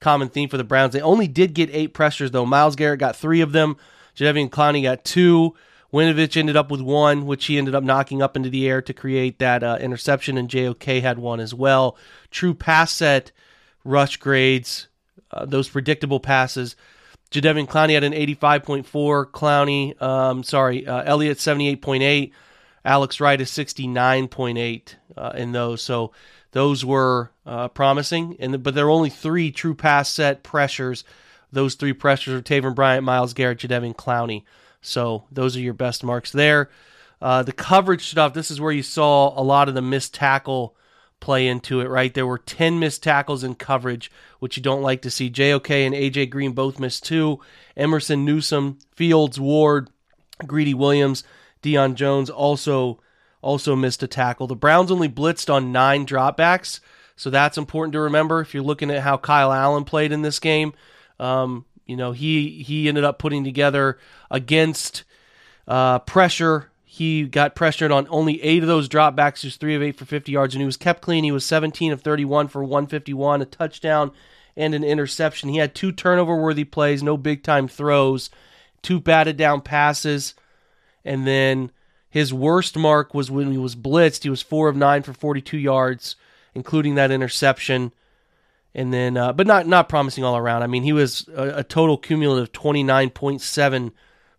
common 0.00 0.28
theme 0.28 0.48
for 0.48 0.56
the 0.56 0.64
Browns. 0.64 0.92
They 0.92 1.02
only 1.02 1.28
did 1.28 1.54
get 1.54 1.70
eight 1.72 1.92
pressures 1.94 2.30
though. 2.30 2.46
Myles 2.46 2.76
Garrett 2.76 3.00
got 3.00 3.16
three 3.16 3.40
of 3.40 3.52
them. 3.52 3.76
Jadeveon 4.16 4.50
Clowney 4.50 4.82
got 4.82 5.04
two. 5.04 5.54
Winovich 5.92 6.36
ended 6.36 6.56
up 6.56 6.70
with 6.70 6.80
one, 6.80 7.26
which 7.26 7.46
he 7.46 7.58
ended 7.58 7.74
up 7.74 7.82
knocking 7.82 8.22
up 8.22 8.36
into 8.36 8.48
the 8.48 8.68
air 8.68 8.80
to 8.80 8.92
create 8.92 9.40
that 9.40 9.62
uh, 9.64 9.76
interception, 9.80 10.38
and 10.38 10.48
JOK 10.48 10.84
had 10.84 11.18
one 11.18 11.40
as 11.40 11.52
well. 11.52 11.96
True 12.30 12.54
pass 12.54 12.92
set 12.92 13.32
rush 13.84 14.16
grades, 14.18 14.88
uh, 15.32 15.46
those 15.46 15.68
predictable 15.68 16.20
passes. 16.20 16.76
Jadeveon 17.32 17.66
Clowney 17.66 17.94
had 17.94 18.04
an 18.04 18.12
85.4. 18.12 19.30
Clowney, 19.30 20.00
um, 20.00 20.42
sorry, 20.42 20.86
uh, 20.86 21.02
Elliott 21.02 21.38
78.8. 21.38 22.32
Alex 22.84 23.20
Wright 23.20 23.40
is 23.40 23.50
69.8 23.50 24.94
uh, 25.16 25.32
in 25.34 25.52
those. 25.52 25.82
So 25.82 26.12
those 26.52 26.84
were 26.84 27.30
uh, 27.46 27.68
promising. 27.68 28.36
And 28.38 28.62
but 28.62 28.74
there 28.74 28.86
are 28.86 28.90
only 28.90 29.10
three 29.10 29.50
true 29.50 29.74
pass 29.74 30.08
set 30.08 30.42
pressures. 30.42 31.04
Those 31.52 31.74
three 31.74 31.92
pressures 31.92 32.34
are 32.34 32.42
Taven 32.42 32.74
Bryan, 32.74 33.04
Myles 33.04 33.34
Garrett, 33.34 33.58
Jadeveon 33.58 33.96
Clowney. 33.96 34.44
So 34.80 35.24
those 35.30 35.56
are 35.56 35.60
your 35.60 35.74
best 35.74 36.02
marks 36.04 36.32
there. 36.32 36.70
Uh, 37.20 37.42
the 37.42 37.52
coverage 37.52 38.08
stuff. 38.08 38.32
This 38.32 38.50
is 38.50 38.60
where 38.60 38.72
you 38.72 38.82
saw 38.82 39.38
a 39.38 39.42
lot 39.42 39.68
of 39.68 39.74
the 39.74 39.82
missed 39.82 40.14
tackle 40.14 40.74
play 41.18 41.46
into 41.46 41.80
it. 41.80 41.88
Right, 41.88 42.14
there 42.14 42.26
were 42.26 42.38
10 42.38 42.78
missed 42.78 43.02
tackles 43.02 43.44
in 43.44 43.56
coverage, 43.56 44.10
which 44.38 44.56
you 44.56 44.62
don't 44.62 44.80
like 44.80 45.02
to 45.02 45.10
see. 45.10 45.28
JOK 45.28 45.70
and 45.70 45.94
AJ 45.94 46.30
Green 46.30 46.52
both 46.52 46.80
missed 46.80 47.04
two. 47.04 47.40
Emerson, 47.76 48.24
Newsome, 48.24 48.78
Fields, 48.94 49.38
Ward, 49.38 49.90
Greedy 50.46 50.72
Williams 50.72 51.24
Deion 51.62 51.94
Jones 51.94 52.30
also 52.30 53.00
also 53.42 53.74
missed 53.74 54.02
a 54.02 54.06
tackle. 54.06 54.46
The 54.46 54.56
Browns 54.56 54.90
only 54.90 55.08
blitzed 55.08 55.52
on 55.52 55.72
nine 55.72 56.06
dropbacks, 56.06 56.80
so 57.16 57.30
that's 57.30 57.58
important 57.58 57.92
to 57.94 58.00
remember 58.00 58.40
if 58.40 58.54
you're 58.54 58.62
looking 58.62 58.90
at 58.90 59.02
how 59.02 59.16
Kyle 59.16 59.52
Allen 59.52 59.84
played 59.84 60.12
in 60.12 60.22
this 60.22 60.38
game. 60.38 60.72
Um, 61.18 61.64
you 61.86 61.96
know, 61.96 62.12
he 62.12 62.62
he 62.62 62.88
ended 62.88 63.04
up 63.04 63.18
putting 63.18 63.44
together 63.44 63.98
against 64.30 65.04
uh, 65.66 65.98
pressure. 66.00 66.70
He 66.84 67.24
got 67.24 67.54
pressured 67.54 67.92
on 67.92 68.06
only 68.10 68.42
eight 68.42 68.62
of 68.62 68.68
those 68.68 68.88
dropbacks, 68.88 69.42
He 69.42 69.46
was 69.46 69.56
three 69.56 69.76
of 69.76 69.82
eight 69.82 69.96
for 69.96 70.04
50 70.04 70.32
yards, 70.32 70.54
and 70.54 70.60
he 70.60 70.66
was 70.66 70.76
kept 70.76 71.02
clean. 71.02 71.24
He 71.24 71.32
was 71.32 71.46
17 71.46 71.92
of 71.92 72.02
31 72.02 72.48
for 72.48 72.64
151, 72.64 73.42
a 73.42 73.44
touchdown 73.44 74.10
and 74.56 74.74
an 74.74 74.84
interception. 74.84 75.48
He 75.48 75.58
had 75.58 75.74
two 75.74 75.92
turnover 75.92 76.36
worthy 76.36 76.64
plays, 76.64 77.02
no 77.02 77.16
big 77.16 77.42
time 77.42 77.68
throws, 77.68 78.30
two 78.82 79.00
batted 79.00 79.36
down 79.36 79.60
passes, 79.60 80.34
and 81.04 81.26
then 81.26 81.70
his 82.08 82.34
worst 82.34 82.76
mark 82.76 83.14
was 83.14 83.30
when 83.30 83.52
he 83.52 83.58
was 83.58 83.76
blitzed. 83.76 84.24
He 84.24 84.30
was 84.30 84.42
four 84.42 84.68
of 84.68 84.76
nine 84.76 85.02
for 85.02 85.12
42 85.12 85.56
yards, 85.56 86.16
including 86.54 86.96
that 86.96 87.10
interception. 87.10 87.92
And 88.74 88.92
then, 88.92 89.16
uh, 89.16 89.32
but 89.32 89.46
not 89.46 89.66
not 89.66 89.88
promising 89.88 90.24
all 90.24 90.36
around. 90.36 90.62
I 90.62 90.66
mean, 90.68 90.82
he 90.82 90.92
was 90.92 91.28
a, 91.34 91.58
a 91.58 91.64
total 91.64 91.96
cumulative 91.96 92.52
29.7 92.52 93.92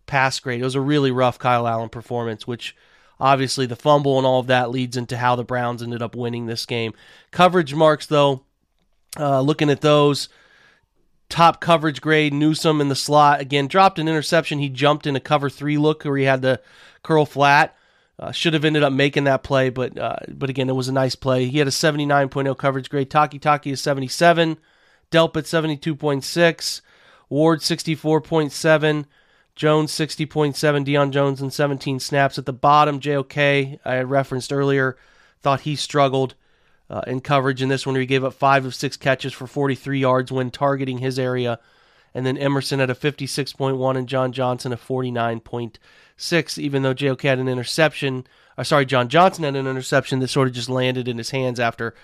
pass 0.06 0.40
grade. 0.40 0.60
It 0.60 0.64
was 0.64 0.74
a 0.74 0.80
really 0.80 1.10
rough 1.10 1.38
Kyle 1.38 1.66
Allen 1.66 1.88
performance, 1.88 2.46
which 2.46 2.76
obviously 3.20 3.66
the 3.66 3.76
fumble 3.76 4.18
and 4.18 4.26
all 4.26 4.40
of 4.40 4.46
that 4.48 4.70
leads 4.70 4.96
into 4.96 5.16
how 5.16 5.36
the 5.36 5.44
Browns 5.44 5.82
ended 5.82 6.02
up 6.02 6.14
winning 6.16 6.46
this 6.46 6.66
game. 6.66 6.92
Coverage 7.30 7.74
marks, 7.74 8.06
though, 8.06 8.42
uh, 9.18 9.40
looking 9.40 9.70
at 9.70 9.80
those, 9.80 10.28
top 11.32 11.62
coverage 11.62 12.02
grade, 12.02 12.34
Newsome 12.34 12.80
in 12.82 12.88
the 12.88 12.94
slot. 12.94 13.40
Again, 13.40 13.66
dropped 13.66 13.98
an 13.98 14.06
interception. 14.06 14.58
He 14.58 14.68
jumped 14.68 15.06
in 15.06 15.16
a 15.16 15.20
cover 15.20 15.48
three 15.48 15.78
look 15.78 16.04
where 16.04 16.18
he 16.18 16.24
had 16.24 16.42
to 16.42 16.60
curl 17.02 17.24
flat. 17.24 17.74
Uh, 18.18 18.30
should 18.30 18.52
have 18.52 18.66
ended 18.66 18.82
up 18.82 18.92
making 18.92 19.24
that 19.24 19.42
play, 19.42 19.70
but 19.70 19.98
uh, 19.98 20.18
but 20.28 20.50
again, 20.50 20.68
it 20.68 20.74
was 20.74 20.88
a 20.88 20.92
nice 20.92 21.14
play. 21.14 21.46
He 21.46 21.58
had 21.58 21.66
a 21.66 21.70
79.0 21.70 22.56
coverage 22.58 22.90
grade. 22.90 23.10
Takitaki 23.10 23.72
is 23.72 23.80
77. 23.80 24.58
Delpit 25.10 25.44
72.6. 25.44 26.80
Ward 27.30 27.60
64.7. 27.60 29.06
Jones 29.56 29.92
60.7. 29.92 30.84
Deion 30.84 31.10
Jones 31.10 31.40
in 31.40 31.50
17 31.50 31.98
snaps. 31.98 32.38
At 32.38 32.44
the 32.44 32.52
bottom, 32.52 33.00
JOK, 33.00 33.36
I 33.38 34.02
referenced 34.02 34.52
earlier, 34.52 34.96
thought 35.40 35.62
he 35.62 35.74
struggled 35.74 36.34
uh, 36.92 37.00
in 37.06 37.22
coverage 37.22 37.62
in 37.62 37.70
this 37.70 37.86
one 37.86 37.94
where 37.94 38.00
he 38.00 38.06
gave 38.06 38.22
up 38.22 38.34
five 38.34 38.66
of 38.66 38.74
six 38.74 38.98
catches 38.98 39.32
for 39.32 39.46
43 39.46 39.98
yards 39.98 40.30
when 40.30 40.50
targeting 40.50 40.98
his 40.98 41.18
area. 41.18 41.58
And 42.14 42.26
then 42.26 42.36
Emerson 42.36 42.80
at 42.80 42.90
a 42.90 42.94
56.1 42.94 43.96
and 43.96 44.06
John 44.06 44.32
Johnson 44.32 44.74
a 44.74 44.76
49.6, 44.76 46.58
even 46.58 46.82
though 46.82 46.92
JOK 46.92 47.22
had 47.22 47.38
an 47.38 47.48
interception. 47.48 48.26
Or 48.58 48.64
sorry, 48.64 48.84
John 48.84 49.08
Johnson 49.08 49.44
had 49.44 49.56
an 49.56 49.66
interception 49.66 50.18
that 50.18 50.28
sort 50.28 50.48
of 50.48 50.54
just 50.54 50.68
landed 50.68 51.08
in 51.08 51.16
his 51.16 51.30
hands 51.30 51.58
after 51.58 51.94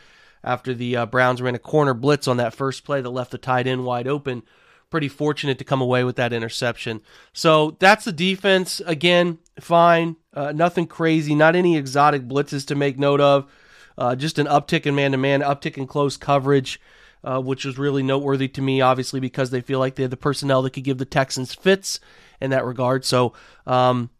after 0.42 0.73
the 0.73 0.97
uh, 0.97 1.04
Browns 1.04 1.42
ran 1.42 1.57
a 1.57 1.59
corner 1.59 1.92
blitz 1.92 2.28
on 2.28 2.37
that 2.38 2.54
first 2.54 2.85
play 2.85 3.00
that 3.02 3.11
left 3.11 3.33
the 3.33 3.38
tight 3.38 3.66
end 3.66 3.85
wide 3.85 4.07
open. 4.07 4.45
Pretty 4.88 5.09
fortunate 5.09 5.59
to 5.59 5.64
come 5.64 5.83
away 5.83 6.04
with 6.04 6.16
that 6.16 6.33
interception. 6.33 7.02
So 7.35 7.76
that's 7.80 8.07
the 8.07 8.12
defense. 8.12 8.80
Again, 8.87 9.38
fine. 9.61 10.16
Uh, 10.33 10.52
nothing 10.52 10.87
crazy. 10.87 11.35
Not 11.35 11.57
any 11.57 11.76
exotic 11.76 12.23
blitzes 12.23 12.66
to 12.68 12.75
make 12.75 12.99
note 12.99 13.21
of. 13.21 13.50
Uh, 13.98 14.14
just 14.14 14.38
an 14.38 14.46
uptick 14.46 14.86
in 14.86 14.94
man 14.94 15.10
to 15.10 15.18
man, 15.18 15.40
uptick 15.40 15.76
in 15.76 15.86
close 15.86 16.16
coverage, 16.16 16.80
uh, 17.24 17.40
which 17.40 17.64
was 17.64 17.76
really 17.76 18.02
noteworthy 18.02 18.46
to 18.46 18.62
me, 18.62 18.80
obviously, 18.80 19.18
because 19.18 19.50
they 19.50 19.60
feel 19.60 19.80
like 19.80 19.96
they 19.96 20.04
have 20.04 20.10
the 20.10 20.16
personnel 20.16 20.62
that 20.62 20.70
could 20.70 20.84
give 20.84 20.98
the 20.98 21.04
Texans 21.04 21.52
fits 21.52 21.98
in 22.40 22.50
that 22.50 22.64
regard. 22.64 23.04
So, 23.04 23.32
um, 23.66 24.10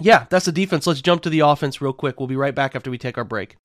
yeah, 0.00 0.24
that's 0.30 0.46
the 0.46 0.52
defense. 0.52 0.86
Let's 0.86 1.02
jump 1.02 1.20
to 1.22 1.30
the 1.30 1.40
offense 1.40 1.82
real 1.82 1.92
quick. 1.92 2.18
We'll 2.18 2.26
be 2.26 2.36
right 2.36 2.54
back 2.54 2.74
after 2.74 2.90
we 2.90 2.96
take 2.96 3.18
our 3.18 3.24
break. 3.24 3.56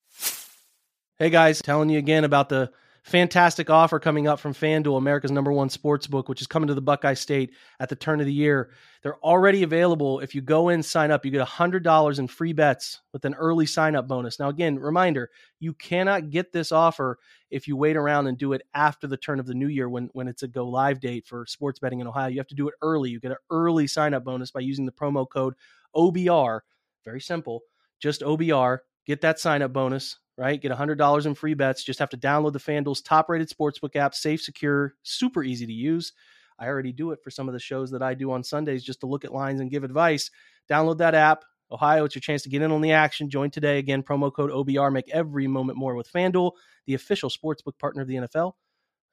Hey 1.16 1.30
guys, 1.30 1.62
telling 1.62 1.88
you 1.88 1.98
again 1.98 2.24
about 2.24 2.50
the 2.50 2.70
fantastic 3.04 3.68
offer 3.68 4.00
coming 4.00 4.26
up 4.26 4.40
from 4.40 4.54
FanDuel, 4.54 4.96
America's 4.96 5.30
number 5.30 5.52
one 5.52 5.68
sports 5.68 6.06
book, 6.06 6.26
which 6.26 6.40
is 6.40 6.46
coming 6.46 6.68
to 6.68 6.74
the 6.74 6.80
Buckeye 6.80 7.12
State 7.12 7.52
at 7.78 7.90
the 7.90 7.94
turn 7.94 8.18
of 8.18 8.26
the 8.26 8.32
year. 8.32 8.70
They're 9.02 9.18
already 9.18 9.62
available. 9.62 10.20
If 10.20 10.34
you 10.34 10.40
go 10.40 10.70
in, 10.70 10.82
sign 10.82 11.10
up, 11.10 11.22
you 11.22 11.30
get 11.30 11.46
$100 11.46 12.18
in 12.18 12.26
free 12.26 12.54
bets 12.54 13.02
with 13.12 13.26
an 13.26 13.34
early 13.34 13.66
sign 13.66 13.94
up 13.94 14.08
bonus. 14.08 14.38
Now, 14.38 14.48
again, 14.48 14.78
reminder 14.78 15.30
you 15.60 15.74
cannot 15.74 16.30
get 16.30 16.50
this 16.50 16.72
offer 16.72 17.18
if 17.50 17.68
you 17.68 17.76
wait 17.76 17.96
around 17.96 18.26
and 18.26 18.38
do 18.38 18.54
it 18.54 18.62
after 18.74 19.06
the 19.06 19.18
turn 19.18 19.38
of 19.38 19.46
the 19.46 19.54
new 19.54 19.68
year 19.68 19.90
when, 19.90 20.08
when 20.14 20.26
it's 20.26 20.42
a 20.42 20.48
go 20.48 20.66
live 20.66 20.98
date 20.98 21.26
for 21.26 21.44
sports 21.46 21.78
betting 21.78 22.00
in 22.00 22.06
Ohio. 22.06 22.28
You 22.28 22.38
have 22.38 22.48
to 22.48 22.54
do 22.54 22.68
it 22.68 22.74
early. 22.80 23.10
You 23.10 23.20
get 23.20 23.32
an 23.32 23.36
early 23.50 23.86
sign 23.86 24.14
up 24.14 24.24
bonus 24.24 24.50
by 24.50 24.60
using 24.60 24.86
the 24.86 24.92
promo 24.92 25.28
code 25.28 25.54
OBR. 25.94 26.60
Very 27.04 27.20
simple. 27.20 27.60
Just 28.00 28.22
OBR. 28.22 28.78
Get 29.06 29.20
that 29.22 29.38
sign 29.38 29.62
up 29.62 29.72
bonus 29.72 30.18
right? 30.36 30.60
Get 30.60 30.72
$100 30.72 31.26
in 31.26 31.34
free 31.34 31.54
bets. 31.54 31.84
Just 31.84 31.98
have 31.98 32.10
to 32.10 32.16
download 32.16 32.52
the 32.52 32.58
FanDuel's 32.58 33.02
top 33.02 33.28
rated 33.28 33.48
sportsbook 33.48 33.96
app, 33.96 34.14
safe, 34.14 34.42
secure, 34.42 34.94
super 35.02 35.42
easy 35.42 35.66
to 35.66 35.72
use. 35.72 36.12
I 36.58 36.66
already 36.66 36.92
do 36.92 37.10
it 37.10 37.20
for 37.22 37.30
some 37.30 37.48
of 37.48 37.52
the 37.52 37.60
shows 37.60 37.90
that 37.90 38.02
I 38.02 38.14
do 38.14 38.30
on 38.32 38.44
Sundays 38.44 38.84
just 38.84 39.00
to 39.00 39.06
look 39.06 39.24
at 39.24 39.32
lines 39.32 39.60
and 39.60 39.70
give 39.70 39.84
advice. 39.84 40.30
Download 40.70 40.98
that 40.98 41.14
app. 41.14 41.44
Ohio, 41.70 42.04
it's 42.04 42.14
your 42.14 42.20
chance 42.20 42.42
to 42.42 42.48
get 42.48 42.62
in 42.62 42.70
on 42.70 42.80
the 42.80 42.92
action. 42.92 43.30
Join 43.30 43.50
today. 43.50 43.78
Again, 43.78 44.02
promo 44.02 44.32
code 44.32 44.50
OBR. 44.50 44.92
Make 44.92 45.08
every 45.10 45.46
moment 45.46 45.78
more 45.78 45.94
with 45.94 46.12
FanDuel, 46.12 46.52
the 46.86 46.94
official 46.94 47.30
sportsbook 47.30 47.78
partner 47.78 48.02
of 48.02 48.08
the 48.08 48.16
NFL. 48.16 48.52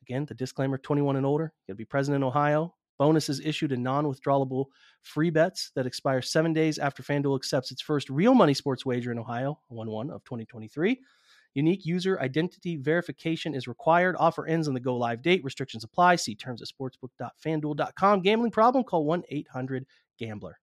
Again, 0.03 0.25
the 0.25 0.33
disclaimer 0.33 0.77
21 0.77 1.15
and 1.15 1.25
older. 1.25 1.45
You 1.45 1.73
got 1.73 1.75
to 1.75 1.77
be 1.77 1.85
present 1.85 2.15
in 2.15 2.23
Ohio. 2.23 2.75
Bonuses 3.01 3.39
issued 3.43 3.71
in 3.71 3.81
non 3.81 4.05
withdrawable 4.05 4.65
free 5.01 5.31
bets 5.31 5.71
that 5.73 5.87
expire 5.87 6.21
seven 6.21 6.53
days 6.53 6.77
after 6.77 7.01
FanDuel 7.01 7.35
accepts 7.35 7.71
its 7.71 7.81
first 7.81 8.11
real 8.11 8.35
money 8.35 8.53
sports 8.53 8.85
wager 8.85 9.11
in 9.11 9.17
Ohio, 9.17 9.57
1 9.69 9.89
1 9.89 10.11
of 10.11 10.23
2023. 10.23 10.99
Unique 11.55 11.83
user 11.83 12.19
identity 12.19 12.77
verification 12.77 13.55
is 13.55 13.67
required. 13.67 14.15
Offer 14.19 14.45
ends 14.45 14.67
on 14.67 14.75
the 14.75 14.79
go 14.79 14.95
live 14.95 15.23
date. 15.23 15.43
Restrictions 15.43 15.83
apply. 15.83 16.17
See 16.17 16.35
terms 16.35 16.61
at 16.61 16.67
sportsbook.fanduel.com. 16.67 18.21
Gambling 18.21 18.51
problem? 18.51 18.83
Call 18.83 19.03
1 19.03 19.23
800 19.29 19.87
Gambler. 20.19 20.59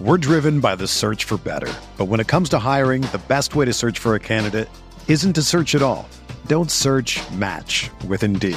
We're 0.00 0.16
driven 0.16 0.60
by 0.60 0.74
the 0.74 0.88
search 0.88 1.24
for 1.24 1.36
better. 1.36 1.70
But 1.98 2.06
when 2.06 2.18
it 2.18 2.28
comes 2.28 2.48
to 2.48 2.58
hiring, 2.58 3.02
the 3.12 3.20
best 3.28 3.54
way 3.54 3.66
to 3.66 3.74
search 3.74 3.98
for 3.98 4.14
a 4.14 4.20
candidate 4.20 4.70
isn't 5.06 5.34
to 5.34 5.42
search 5.42 5.74
at 5.74 5.82
all. 5.82 6.08
Don't 6.46 6.70
search 6.70 7.20
match 7.32 7.90
with 8.08 8.22
Indeed. 8.22 8.56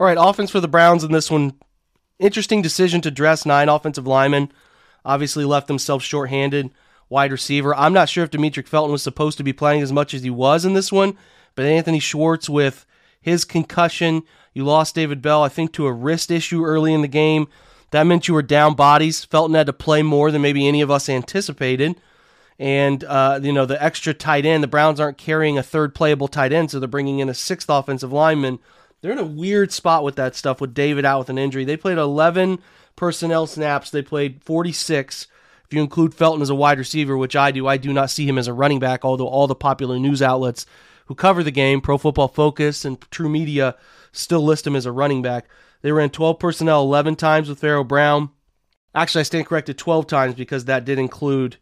All 0.00 0.06
right, 0.06 0.16
offense 0.18 0.50
for 0.50 0.60
the 0.60 0.68
Browns 0.68 1.02
in 1.02 1.10
this 1.10 1.28
one. 1.28 1.54
Interesting 2.20 2.62
decision 2.62 3.00
to 3.00 3.10
dress 3.10 3.44
nine 3.44 3.68
offensive 3.68 4.06
linemen. 4.06 4.52
Obviously 5.04 5.44
left 5.44 5.66
themselves 5.66 6.04
shorthanded. 6.04 6.70
Wide 7.08 7.32
receiver. 7.32 7.74
I'm 7.74 7.92
not 7.92 8.08
sure 8.08 8.22
if 8.22 8.30
Demetric 8.30 8.68
Felton 8.68 8.92
was 8.92 9.02
supposed 9.02 9.38
to 9.38 9.44
be 9.44 9.52
playing 9.52 9.82
as 9.82 9.92
much 9.92 10.14
as 10.14 10.22
he 10.22 10.30
was 10.30 10.64
in 10.64 10.74
this 10.74 10.92
one, 10.92 11.16
but 11.54 11.64
Anthony 11.64 11.98
Schwartz 11.98 12.48
with 12.48 12.86
his 13.20 13.44
concussion, 13.44 14.22
you 14.52 14.64
lost 14.64 14.94
David 14.94 15.22
Bell, 15.22 15.42
I 15.42 15.48
think, 15.48 15.72
to 15.72 15.86
a 15.86 15.92
wrist 15.92 16.30
issue 16.30 16.64
early 16.64 16.92
in 16.92 17.02
the 17.02 17.08
game. 17.08 17.48
That 17.90 18.04
meant 18.04 18.28
you 18.28 18.34
were 18.34 18.42
down 18.42 18.74
bodies. 18.74 19.24
Felton 19.24 19.54
had 19.54 19.66
to 19.66 19.72
play 19.72 20.02
more 20.02 20.30
than 20.30 20.42
maybe 20.42 20.68
any 20.68 20.80
of 20.80 20.90
us 20.90 21.08
anticipated. 21.08 22.00
And, 22.58 23.02
uh, 23.04 23.40
you 23.42 23.52
know, 23.52 23.66
the 23.66 23.82
extra 23.82 24.12
tight 24.12 24.44
end, 24.44 24.62
the 24.62 24.68
Browns 24.68 25.00
aren't 25.00 25.18
carrying 25.18 25.56
a 25.58 25.62
third 25.62 25.94
playable 25.94 26.28
tight 26.28 26.52
end, 26.52 26.70
so 26.70 26.78
they're 26.78 26.88
bringing 26.88 27.20
in 27.20 27.28
a 27.28 27.34
sixth 27.34 27.70
offensive 27.70 28.12
lineman. 28.12 28.58
They're 29.00 29.12
in 29.12 29.18
a 29.18 29.24
weird 29.24 29.72
spot 29.72 30.04
with 30.04 30.16
that 30.16 30.34
stuff 30.34 30.60
with 30.60 30.74
David 30.74 31.04
out 31.04 31.20
with 31.20 31.30
an 31.30 31.38
injury. 31.38 31.64
They 31.64 31.76
played 31.76 31.98
11 31.98 32.58
personnel 32.96 33.46
snaps, 33.46 33.90
they 33.90 34.02
played 34.02 34.42
46. 34.42 35.26
If 35.64 35.74
you 35.74 35.82
include 35.82 36.14
Felton 36.14 36.42
as 36.42 36.50
a 36.50 36.54
wide 36.54 36.78
receiver, 36.78 37.16
which 37.16 37.36
I 37.36 37.50
do, 37.50 37.66
I 37.66 37.76
do 37.76 37.92
not 37.92 38.10
see 38.10 38.26
him 38.26 38.38
as 38.38 38.48
a 38.48 38.54
running 38.54 38.80
back, 38.80 39.04
although 39.04 39.28
all 39.28 39.46
the 39.46 39.54
popular 39.54 39.98
news 39.98 40.22
outlets 40.22 40.66
who 41.06 41.14
cover 41.14 41.42
the 41.42 41.50
game, 41.50 41.80
Pro 41.80 41.98
Football 41.98 42.28
Focus 42.28 42.84
and 42.84 43.00
True 43.10 43.28
Media, 43.28 43.76
still 44.12 44.42
list 44.42 44.66
him 44.66 44.74
as 44.74 44.86
a 44.86 44.92
running 44.92 45.22
back. 45.22 45.46
They 45.82 45.92
ran 45.92 46.10
12 46.10 46.38
personnel 46.38 46.82
11 46.82 47.16
times 47.16 47.48
with 47.48 47.60
Pharaoh 47.60 47.84
Brown. 47.84 48.30
Actually, 48.94 49.20
I 49.20 49.24
stand 49.24 49.46
corrected 49.46 49.78
12 49.78 50.06
times 50.06 50.34
because 50.34 50.64
that 50.64 50.84
did 50.84 50.98
include 50.98 51.58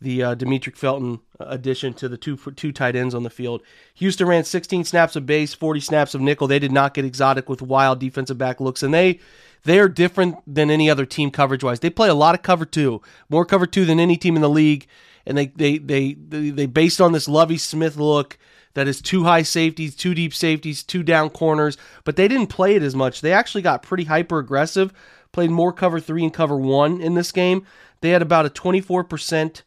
the 0.00 0.22
uh, 0.22 0.34
Demetric 0.34 0.76
Felton 0.76 1.20
addition 1.40 1.92
to 1.94 2.08
the 2.08 2.16
two 2.16 2.36
two 2.36 2.72
tight 2.72 2.94
ends 2.96 3.14
on 3.14 3.22
the 3.22 3.30
field. 3.30 3.62
Houston 3.94 4.28
ran 4.28 4.44
16 4.44 4.84
snaps 4.84 5.16
of 5.16 5.26
base, 5.26 5.54
40 5.54 5.80
snaps 5.80 6.14
of 6.14 6.20
nickel. 6.20 6.46
They 6.46 6.58
did 6.58 6.72
not 6.72 6.94
get 6.94 7.04
exotic 7.04 7.48
with 7.48 7.62
wild 7.62 7.98
defensive 7.98 8.38
back 8.38 8.60
looks, 8.60 8.82
and 8.82 8.94
they 8.94 9.18
they 9.64 9.78
are 9.78 9.88
different 9.88 10.36
than 10.46 10.70
any 10.70 10.88
other 10.88 11.04
team 11.04 11.30
coverage 11.30 11.64
wise. 11.64 11.80
They 11.80 11.90
play 11.90 12.08
a 12.08 12.14
lot 12.14 12.34
of 12.34 12.42
cover 12.42 12.64
two, 12.64 13.02
more 13.28 13.44
cover 13.44 13.66
two 13.66 13.84
than 13.84 14.00
any 14.00 14.16
team 14.16 14.36
in 14.36 14.42
the 14.42 14.48
league, 14.48 14.86
and 15.26 15.36
they 15.36 15.46
they 15.46 15.78
they 15.78 16.14
they, 16.14 16.50
they 16.50 16.66
based 16.66 17.00
on 17.00 17.12
this 17.12 17.28
Lovie 17.28 17.58
Smith 17.58 17.96
look 17.96 18.38
that 18.74 18.86
is 18.86 19.02
two 19.02 19.24
high 19.24 19.42
safeties, 19.42 19.96
two 19.96 20.14
deep 20.14 20.32
safeties, 20.32 20.84
two 20.84 21.02
down 21.02 21.30
corners, 21.30 21.76
but 22.04 22.14
they 22.14 22.28
didn't 22.28 22.46
play 22.46 22.76
it 22.76 22.82
as 22.82 22.94
much. 22.94 23.20
They 23.20 23.32
actually 23.32 23.62
got 23.62 23.82
pretty 23.82 24.04
hyper 24.04 24.38
aggressive, 24.38 24.92
played 25.32 25.50
more 25.50 25.72
cover 25.72 25.98
three 25.98 26.22
and 26.22 26.32
cover 26.32 26.56
one 26.56 27.00
in 27.00 27.14
this 27.14 27.32
game. 27.32 27.66
They 28.00 28.10
had 28.10 28.22
about 28.22 28.46
a 28.46 28.50
24% 28.50 29.62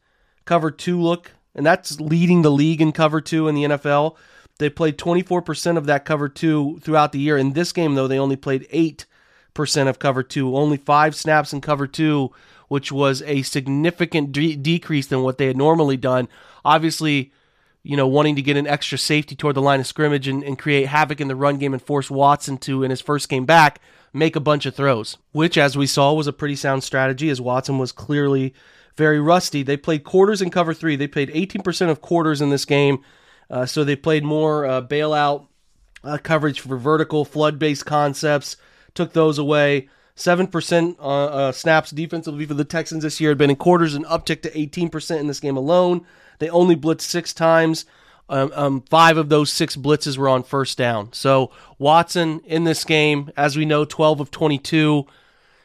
cover 0.45 0.71
two 0.71 1.01
look, 1.01 1.33
and 1.55 1.65
that's 1.65 1.99
leading 1.99 2.41
the 2.41 2.51
league 2.51 2.81
in 2.81 2.91
cover 2.91 3.21
two 3.21 3.47
in 3.47 3.55
the 3.55 3.63
NFL. 3.63 4.15
They 4.59 4.69
played 4.69 4.97
24% 4.97 5.77
of 5.77 5.85
that 5.87 6.05
cover 6.05 6.29
two 6.29 6.79
throughout 6.83 7.11
the 7.11 7.19
year. 7.19 7.37
In 7.37 7.53
this 7.53 7.71
game, 7.71 7.95
though, 7.95 8.07
they 8.07 8.19
only 8.19 8.35
played 8.35 8.67
8% 8.69 9.87
of 9.87 9.99
cover 9.99 10.23
two, 10.23 10.55
only 10.55 10.77
five 10.77 11.15
snaps 11.15 11.51
in 11.51 11.61
cover 11.61 11.87
two, 11.87 12.31
which 12.67 12.91
was 12.91 13.21
a 13.23 13.41
significant 13.41 14.31
de- 14.31 14.55
decrease 14.55 15.07
than 15.07 15.23
what 15.23 15.37
they 15.37 15.47
had 15.47 15.57
normally 15.57 15.97
done. 15.97 16.27
Obviously, 16.63 17.33
you 17.83 17.97
know, 17.97 18.07
wanting 18.07 18.35
to 18.35 18.41
get 18.41 18.57
an 18.57 18.67
extra 18.67 18.97
safety 18.97 19.35
toward 19.35 19.55
the 19.55 19.61
line 19.61 19.79
of 19.79 19.87
scrimmage 19.87 20.27
and, 20.27 20.43
and 20.43 20.59
create 20.59 20.87
havoc 20.87 21.19
in 21.19 21.27
the 21.27 21.35
run 21.35 21.57
game 21.57 21.73
and 21.73 21.81
force 21.81 22.11
Watson 22.11 22.57
to, 22.59 22.83
in 22.83 22.91
his 22.91 23.01
first 23.01 23.29
game 23.29 23.45
back, 23.45 23.81
make 24.13 24.35
a 24.35 24.41
bunch 24.41 24.65
of 24.65 24.75
throws, 24.75 25.17
which, 25.31 25.57
as 25.57 25.77
we 25.77 25.87
saw, 25.87 26.13
was 26.13 26.27
a 26.27 26.33
pretty 26.33 26.55
sound 26.55 26.83
strategy 26.83 27.29
as 27.29 27.41
Watson 27.41 27.77
was 27.77 27.91
clearly 27.91 28.53
very 28.97 29.19
rusty. 29.19 29.63
They 29.63 29.77
played 29.77 30.03
quarters 30.03 30.41
in 30.41 30.49
cover 30.49 30.73
three. 30.73 30.95
They 30.95 31.07
played 31.07 31.29
18% 31.29 31.89
of 31.89 32.01
quarters 32.01 32.41
in 32.41 32.49
this 32.49 32.65
game. 32.65 33.03
Uh, 33.49 33.65
so 33.65 33.83
they 33.83 33.95
played 33.95 34.23
more 34.23 34.65
uh, 34.65 34.81
bailout 34.81 35.47
uh, 36.03 36.17
coverage 36.17 36.59
for 36.59 36.77
vertical 36.77 37.25
flood 37.25 37.59
based 37.59 37.85
concepts, 37.85 38.57
took 38.93 39.13
those 39.13 39.37
away. 39.37 39.89
7% 40.15 40.97
uh, 40.99 41.03
uh, 41.03 41.51
snaps 41.51 41.91
defensively 41.91 42.45
for 42.45 42.53
the 42.53 42.65
Texans 42.65 43.03
this 43.03 43.19
year 43.19 43.31
had 43.31 43.37
been 43.37 43.49
in 43.49 43.55
quarters 43.55 43.95
and 43.95 44.05
uptick 44.05 44.41
to 44.41 44.51
18% 44.51 45.19
in 45.19 45.27
this 45.27 45.39
game 45.39 45.57
alone. 45.57 46.05
They 46.39 46.49
only 46.49 46.75
blitzed 46.75 47.01
six 47.01 47.33
times. 47.33 47.85
Um, 48.31 48.51
um, 48.55 48.81
five 48.89 49.17
of 49.17 49.27
those 49.27 49.51
six 49.51 49.75
blitzes 49.75 50.17
were 50.17 50.29
on 50.29 50.43
first 50.43 50.77
down. 50.77 51.11
So 51.11 51.51
Watson 51.77 52.41
in 52.45 52.63
this 52.63 52.85
game, 52.85 53.29
as 53.35 53.57
we 53.57 53.65
know, 53.65 53.83
12 53.83 54.21
of 54.21 54.31
22. 54.31 55.05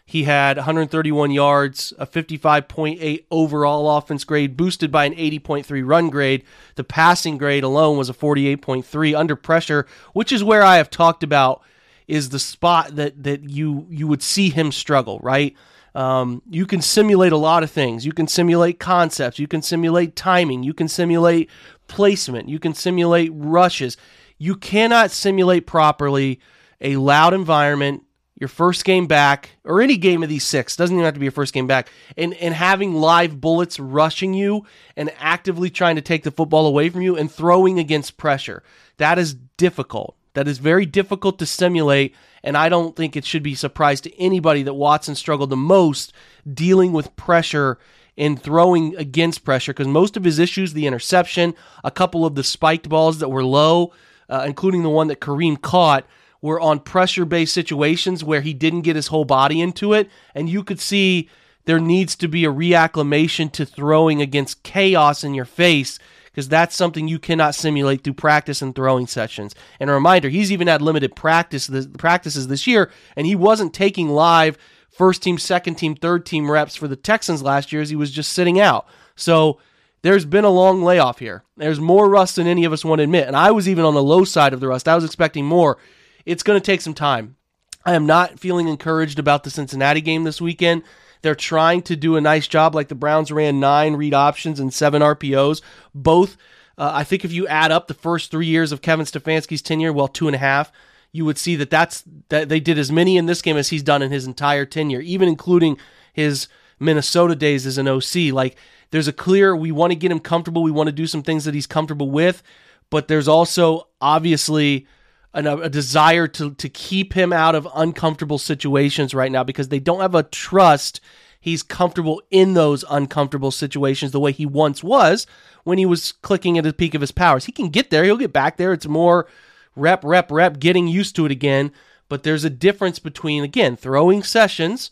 He 0.04 0.24
had 0.24 0.56
131 0.56 1.30
yards, 1.30 1.92
a 1.98 2.06
55.8 2.06 3.24
overall 3.30 3.96
offense 3.96 4.24
grade, 4.24 4.56
boosted 4.56 4.90
by 4.90 5.04
an 5.04 5.14
80.3 5.14 5.86
run 5.86 6.10
grade. 6.10 6.44
The 6.74 6.84
passing 6.84 7.38
grade 7.38 7.64
alone 7.64 7.98
was 7.98 8.08
a 8.08 8.14
48.3 8.14 9.16
under 9.16 9.36
pressure, 9.36 9.86
which 10.12 10.32
is 10.32 10.42
where 10.42 10.62
I 10.62 10.76
have 10.76 10.90
talked 10.90 11.22
about 11.22 11.62
is 12.08 12.28
the 12.28 12.38
spot 12.38 12.96
that 12.96 13.24
that 13.24 13.50
you 13.50 13.86
you 13.90 14.06
would 14.06 14.22
see 14.22 14.50
him 14.50 14.70
struggle, 14.70 15.18
right? 15.22 15.56
Um, 15.96 16.42
you 16.50 16.66
can 16.66 16.82
simulate 16.82 17.32
a 17.32 17.38
lot 17.38 17.62
of 17.62 17.70
things. 17.70 18.04
You 18.04 18.12
can 18.12 18.28
simulate 18.28 18.78
concepts. 18.78 19.38
You 19.38 19.48
can 19.48 19.62
simulate 19.62 20.14
timing. 20.14 20.62
You 20.62 20.74
can 20.74 20.88
simulate 20.88 21.48
placement. 21.88 22.48
You 22.48 22.58
can 22.58 22.74
simulate 22.74 23.30
rushes. 23.34 23.96
You 24.38 24.56
cannot 24.56 25.10
simulate 25.10 25.66
properly 25.66 26.40
a 26.80 26.96
loud 26.96 27.34
environment 27.34 28.02
your 28.38 28.48
first 28.48 28.84
game 28.84 29.06
back, 29.06 29.56
or 29.64 29.80
any 29.80 29.96
game 29.96 30.22
of 30.22 30.28
these 30.28 30.44
six, 30.44 30.76
doesn't 30.76 30.94
even 30.94 31.04
have 31.04 31.14
to 31.14 31.20
be 31.20 31.24
your 31.24 31.32
first 31.32 31.54
game 31.54 31.66
back, 31.66 31.90
and, 32.18 32.34
and 32.34 32.52
having 32.52 32.94
live 32.94 33.40
bullets 33.40 33.80
rushing 33.80 34.34
you 34.34 34.66
and 34.94 35.10
actively 35.16 35.70
trying 35.70 35.96
to 35.96 36.02
take 36.02 36.22
the 36.22 36.30
football 36.30 36.66
away 36.66 36.90
from 36.90 37.00
you 37.00 37.16
and 37.16 37.32
throwing 37.32 37.78
against 37.78 38.18
pressure. 38.18 38.62
That 38.98 39.18
is 39.18 39.34
difficult. 39.56 40.16
That 40.34 40.48
is 40.48 40.58
very 40.58 40.84
difficult 40.84 41.38
to 41.38 41.46
simulate, 41.46 42.14
and 42.42 42.58
I 42.58 42.68
don't 42.68 42.94
think 42.94 43.16
it 43.16 43.24
should 43.24 43.42
be 43.42 43.54
a 43.54 43.56
surprise 43.56 44.02
to 44.02 44.20
anybody 44.20 44.62
that 44.64 44.74
Watson 44.74 45.14
struggled 45.14 45.48
the 45.48 45.56
most 45.56 46.12
dealing 46.52 46.92
with 46.92 47.16
pressure 47.16 47.78
and 48.18 48.40
throwing 48.40 48.96
against 48.96 49.44
pressure 49.44 49.72
because 49.72 49.88
most 49.88 50.16
of 50.16 50.24
his 50.24 50.38
issues, 50.38 50.72
the 50.72 50.86
interception, 50.86 51.54
a 51.84 51.90
couple 51.90 52.24
of 52.24 52.34
the 52.34 52.44
spiked 52.44 52.88
balls 52.88 53.18
that 53.18 53.28
were 53.28 53.44
low, 53.44 53.92
uh, 54.28 54.44
including 54.46 54.82
the 54.82 54.90
one 54.90 55.08
that 55.08 55.20
Kareem 55.20 55.60
caught, 55.60 56.06
were 56.40 56.60
on 56.60 56.80
pressure 56.80 57.24
based 57.24 57.54
situations 57.54 58.22
where 58.22 58.40
he 58.40 58.54
didn't 58.54 58.82
get 58.82 58.96
his 58.96 59.08
whole 59.08 59.24
body 59.24 59.60
into 59.60 59.92
it. 59.92 60.08
And 60.34 60.48
you 60.48 60.62
could 60.62 60.80
see 60.80 61.28
there 61.64 61.80
needs 61.80 62.14
to 62.16 62.28
be 62.28 62.44
a 62.44 62.52
reacclimation 62.52 63.50
to 63.52 63.66
throwing 63.66 64.22
against 64.22 64.62
chaos 64.62 65.24
in 65.24 65.34
your 65.34 65.44
face 65.44 65.98
because 66.26 66.48
that's 66.48 66.76
something 66.76 67.08
you 67.08 67.18
cannot 67.18 67.54
simulate 67.54 68.04
through 68.04 68.12
practice 68.12 68.60
and 68.60 68.74
throwing 68.74 69.06
sessions. 69.06 69.54
And 69.80 69.88
a 69.88 69.94
reminder, 69.94 70.28
he's 70.28 70.52
even 70.52 70.68
had 70.68 70.82
limited 70.82 71.16
practice 71.16 71.66
this, 71.66 71.86
practices 71.86 72.48
this 72.48 72.66
year, 72.66 72.90
and 73.16 73.26
he 73.26 73.34
wasn't 73.34 73.72
taking 73.72 74.10
live 74.10 74.58
first 74.96 75.22
team, 75.22 75.38
second 75.38 75.76
team, 75.76 75.94
third 75.94 76.24
team 76.24 76.50
reps 76.50 76.74
for 76.76 76.88
the 76.88 76.96
Texans 76.96 77.42
last 77.42 77.72
year 77.72 77.82
as 77.82 77.90
he 77.90 77.96
was 77.96 78.10
just 78.10 78.32
sitting 78.32 78.58
out. 78.58 78.86
So 79.14 79.58
there's 80.02 80.24
been 80.24 80.44
a 80.44 80.50
long 80.50 80.82
layoff 80.82 81.18
here. 81.18 81.42
There's 81.56 81.80
more 81.80 82.08
rust 82.08 82.36
than 82.36 82.46
any 82.46 82.64
of 82.64 82.72
us 82.72 82.84
want 82.84 83.00
to 83.00 83.04
admit. 83.04 83.26
And 83.26 83.36
I 83.36 83.50
was 83.50 83.68
even 83.68 83.84
on 83.84 83.94
the 83.94 84.02
low 84.02 84.24
side 84.24 84.52
of 84.52 84.60
the 84.60 84.68
rust. 84.68 84.88
I 84.88 84.94
was 84.94 85.04
expecting 85.04 85.44
more 85.44 85.78
it's 86.24 86.42
going 86.42 86.60
to 86.60 86.64
take 86.64 86.80
some 86.80 86.94
time. 86.94 87.36
I 87.84 87.94
am 87.94 88.04
not 88.04 88.40
feeling 88.40 88.66
encouraged 88.66 89.18
about 89.18 89.44
the 89.44 89.50
Cincinnati 89.50 90.00
game 90.00 90.24
this 90.24 90.40
weekend. 90.40 90.82
They're 91.22 91.36
trying 91.36 91.82
to 91.82 91.96
do 91.96 92.16
a 92.16 92.20
nice 92.20 92.48
job, 92.48 92.74
like 92.74 92.88
the 92.88 92.94
Browns 92.94 93.30
ran 93.30 93.60
nine 93.60 93.94
read 93.94 94.12
options 94.12 94.60
and 94.60 94.74
seven 94.74 95.02
RPOs. 95.02 95.62
Both, 95.94 96.36
uh, 96.76 96.90
I 96.92 97.04
think, 97.04 97.24
if 97.24 97.32
you 97.32 97.46
add 97.46 97.70
up 97.70 97.86
the 97.86 97.94
first 97.94 98.30
three 98.30 98.46
years 98.46 98.72
of 98.72 98.82
Kevin 98.82 99.06
Stefanski's 99.06 99.62
tenure, 99.62 99.92
well, 99.92 100.08
two 100.08 100.26
and 100.26 100.34
a 100.34 100.38
half, 100.38 100.72
you 101.16 101.24
would 101.24 101.38
see 101.38 101.56
that 101.56 101.70
that's 101.70 102.04
that 102.28 102.48
they 102.48 102.60
did 102.60 102.78
as 102.78 102.92
many 102.92 103.16
in 103.16 103.26
this 103.26 103.42
game 103.42 103.56
as 103.56 103.70
he's 103.70 103.82
done 103.82 104.02
in 104.02 104.10
his 104.10 104.26
entire 104.26 104.66
tenure, 104.66 105.00
even 105.00 105.28
including 105.28 105.78
his 106.12 106.48
Minnesota 106.78 107.34
days 107.34 107.66
as 107.66 107.78
an 107.78 107.88
OC. 107.88 108.32
Like, 108.32 108.56
there's 108.90 109.08
a 109.08 109.12
clear 109.12 109.56
we 109.56 109.72
want 109.72 109.92
to 109.92 109.96
get 109.96 110.12
him 110.12 110.20
comfortable. 110.20 110.62
We 110.62 110.70
want 110.70 110.88
to 110.88 110.92
do 110.92 111.06
some 111.06 111.22
things 111.22 111.44
that 111.44 111.54
he's 111.54 111.66
comfortable 111.66 112.10
with, 112.10 112.42
but 112.90 113.08
there's 113.08 113.28
also 113.28 113.88
obviously 114.00 114.86
an, 115.32 115.46
a 115.46 115.68
desire 115.68 116.28
to 116.28 116.54
to 116.54 116.68
keep 116.68 117.14
him 117.14 117.32
out 117.32 117.54
of 117.54 117.66
uncomfortable 117.74 118.38
situations 118.38 119.14
right 119.14 119.32
now 119.32 119.42
because 119.42 119.68
they 119.68 119.80
don't 119.80 120.00
have 120.00 120.14
a 120.14 120.22
trust 120.22 121.00
he's 121.46 121.62
comfortable 121.62 122.20
in 122.32 122.54
those 122.54 122.84
uncomfortable 122.90 123.52
situations 123.52 124.10
the 124.10 124.18
way 124.18 124.32
he 124.32 124.44
once 124.44 124.82
was 124.82 125.28
when 125.62 125.78
he 125.78 125.86
was 125.86 126.10
clicking 126.10 126.58
at 126.58 126.64
the 126.64 126.72
peak 126.72 126.92
of 126.92 127.00
his 127.00 127.12
powers. 127.12 127.44
He 127.44 127.52
can 127.52 127.68
get 127.68 127.90
there, 127.90 128.02
he'll 128.02 128.16
get 128.16 128.32
back 128.32 128.56
there. 128.56 128.72
It's 128.72 128.88
more 128.88 129.28
rep, 129.76 130.04
rep, 130.04 130.30
rep, 130.30 130.58
getting 130.58 130.88
used 130.88 131.14
to 131.16 131.26
it 131.26 131.32
again. 131.32 131.70
But 132.08 132.22
there's 132.22 132.44
a 132.44 132.50
difference 132.50 132.98
between, 132.98 133.44
again, 133.44 133.76
throwing 133.76 134.22
sessions, 134.22 134.90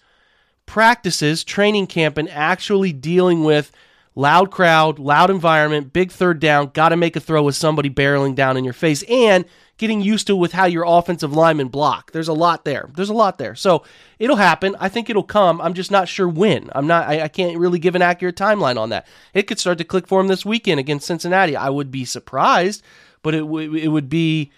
practices, 0.67 1.45
training 1.45 1.87
camp, 1.87 2.19
and 2.19 2.29
actually 2.31 2.93
dealing 2.93 3.45
with 3.45 3.73
loud 4.15 4.51
crowd, 4.51 4.99
loud 4.99 5.31
environment, 5.31 5.93
big 5.93 6.13
third 6.13 6.41
down, 6.41 6.71
got 6.75 6.91
to 6.91 6.97
make 6.97 7.17
a 7.17 7.21
throw 7.21 7.43
with 7.43 7.57
somebody 7.57 7.91
barreling 7.91 8.35
down 8.35 8.57
in 8.57 8.65
your 8.65 8.73
face. 8.73 9.03
And 9.05 9.45
getting 9.77 10.01
used 10.01 10.27
to 10.27 10.37
with 10.37 10.53
how 10.53 10.67
your 10.67 10.85
offensive 10.87 11.33
linemen 11.33 11.69
block. 11.69 12.13
There's 12.13 12.29
a 12.29 12.33
lot 12.33 12.65
there. 12.65 12.89
There's 12.95 13.09
a 13.09 13.15
lot 13.15 13.39
there. 13.39 13.55
So 13.55 13.83
it'll 14.19 14.37
happen. 14.37 14.77
I 14.79 14.89
think 14.89 15.11
it'll 15.11 15.25
come. 15.25 15.61
I'm 15.61 15.75
just 15.75 15.91
not 15.91 16.09
sure 16.09 16.29
when. 16.29 16.71
I'm 16.75 16.87
not. 16.87 17.09
I, 17.09 17.23
I 17.23 17.29
can't 17.29 17.59
really 17.59 17.79
give 17.79 17.95
an 17.95 18.03
accurate 18.03 18.37
timeline 18.37 18.79
on 18.79 18.91
that. 18.91 19.07
It 19.33 19.45
could 19.45 19.59
start 19.59 19.79
to 19.79 19.85
click 19.85 20.07
for 20.07 20.21
him 20.21 20.29
this 20.29 20.45
weekend 20.45 20.81
against 20.81 21.07
Cincinnati. 21.07 21.57
I 21.57 21.71
would 21.71 21.91
be 21.91 22.05
surprised, 22.05 22.83
but 23.23 23.35
it 23.35 23.41
w- 23.41 23.75
it 23.75 23.89
would 23.89 24.09
be 24.09 24.53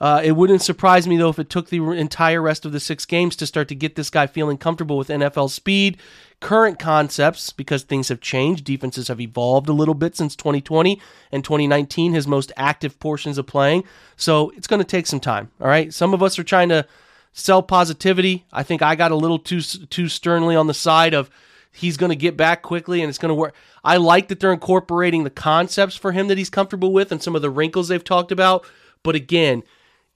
Uh, 0.00 0.20
it 0.22 0.32
wouldn't 0.32 0.62
surprise 0.62 1.08
me 1.08 1.16
though 1.16 1.28
if 1.28 1.38
it 1.38 1.50
took 1.50 1.68
the 1.68 1.82
entire 1.92 2.40
rest 2.40 2.64
of 2.64 2.72
the 2.72 2.78
six 2.80 3.04
games 3.04 3.34
to 3.36 3.46
start 3.46 3.66
to 3.68 3.74
get 3.74 3.96
this 3.96 4.10
guy 4.10 4.26
feeling 4.26 4.56
comfortable 4.56 4.96
with 4.96 5.08
NFL 5.08 5.50
speed, 5.50 5.98
current 6.40 6.78
concepts, 6.78 7.52
because 7.52 7.82
things 7.82 8.08
have 8.08 8.20
changed. 8.20 8.64
Defenses 8.64 9.08
have 9.08 9.20
evolved 9.20 9.68
a 9.68 9.72
little 9.72 9.94
bit 9.94 10.16
since 10.16 10.36
2020 10.36 11.00
and 11.32 11.42
2019, 11.42 12.12
his 12.12 12.28
most 12.28 12.52
active 12.56 12.98
portions 13.00 13.38
of 13.38 13.46
playing. 13.46 13.82
So 14.16 14.50
it's 14.50 14.68
going 14.68 14.80
to 14.80 14.86
take 14.86 15.06
some 15.06 15.20
time. 15.20 15.50
All 15.60 15.68
right. 15.68 15.92
Some 15.92 16.14
of 16.14 16.22
us 16.22 16.38
are 16.38 16.44
trying 16.44 16.68
to 16.68 16.86
sell 17.32 17.62
positivity. 17.62 18.46
I 18.52 18.62
think 18.62 18.82
I 18.82 18.94
got 18.94 19.10
a 19.10 19.16
little 19.16 19.38
too 19.38 19.60
too 19.60 20.08
sternly 20.08 20.54
on 20.54 20.68
the 20.68 20.74
side 20.74 21.14
of 21.14 21.28
he's 21.72 21.96
going 21.96 22.10
to 22.10 22.16
get 22.16 22.36
back 22.36 22.62
quickly 22.62 23.02
and 23.02 23.08
it's 23.08 23.18
going 23.18 23.30
to 23.30 23.34
work. 23.34 23.54
I 23.84 23.96
like 23.96 24.28
that 24.28 24.40
they're 24.40 24.52
incorporating 24.52 25.24
the 25.24 25.30
concepts 25.30 25.96
for 25.96 26.12
him 26.12 26.28
that 26.28 26.38
he's 26.38 26.50
comfortable 26.50 26.92
with 26.92 27.12
and 27.12 27.22
some 27.22 27.36
of 27.36 27.42
the 27.42 27.50
wrinkles 27.50 27.88
they've 27.88 28.02
talked 28.02 28.32
about. 28.32 28.64
But 29.02 29.14
again, 29.14 29.62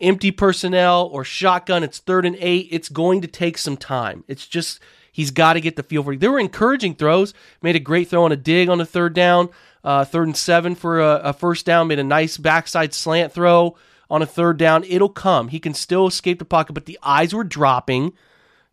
empty 0.03 0.31
personnel 0.31 1.09
or 1.13 1.25
shotgun, 1.25 1.83
it's 1.83 1.99
third 1.99 2.27
and 2.27 2.37
eight. 2.41 2.69
It's 2.71 2.89
going 2.89 3.21
to 3.23 3.29
take 3.29 3.57
some 3.57 3.77
time. 3.77 4.25
It's 4.29 4.47
just 4.47 4.81
he's 5.11 5.31
got 5.31 5.55
to 5.55 5.61
get 5.61 5.77
the 5.77 5.83
feel 5.83 6.03
for 6.03 6.13
it. 6.13 6.21
There 6.21 6.33
were 6.33 6.39
encouraging 6.39 6.97
throws. 6.97 7.33
Made 7.63 7.77
a 7.77 7.81
great 7.81 8.09
throw 8.09 8.25
on 8.25 8.33
a 8.33 8.37
dig 8.37 8.69
on 8.69 8.81
a 8.81 8.87
third 8.87 9.15
down, 9.15 9.49
uh, 9.85 10.05
third 10.05 10.27
and 10.27 10.37
seven 10.37 10.75
for 10.75 11.01
a, 11.01 11.17
a 11.25 11.33
first 11.33 11.65
down. 11.65 11.89
Made 11.89 11.99
a 11.99 12.05
nice 12.05 12.37
backside 12.37 12.93
slant 12.93 13.33
throw 13.33 13.77
on 14.11 14.21
a 14.21 14.27
third 14.27 14.59
down. 14.59 14.85
It'll 14.85 15.09
come. 15.09 15.49
He 15.49 15.61
can 15.61 15.75
still 15.75 16.07
escape 16.07 16.39
the 16.39 16.45
pocket, 16.45 16.75
but 16.75 16.87
the 16.87 16.99
eyes 17.03 17.33
were 17.35 17.45
dropping 17.45 18.13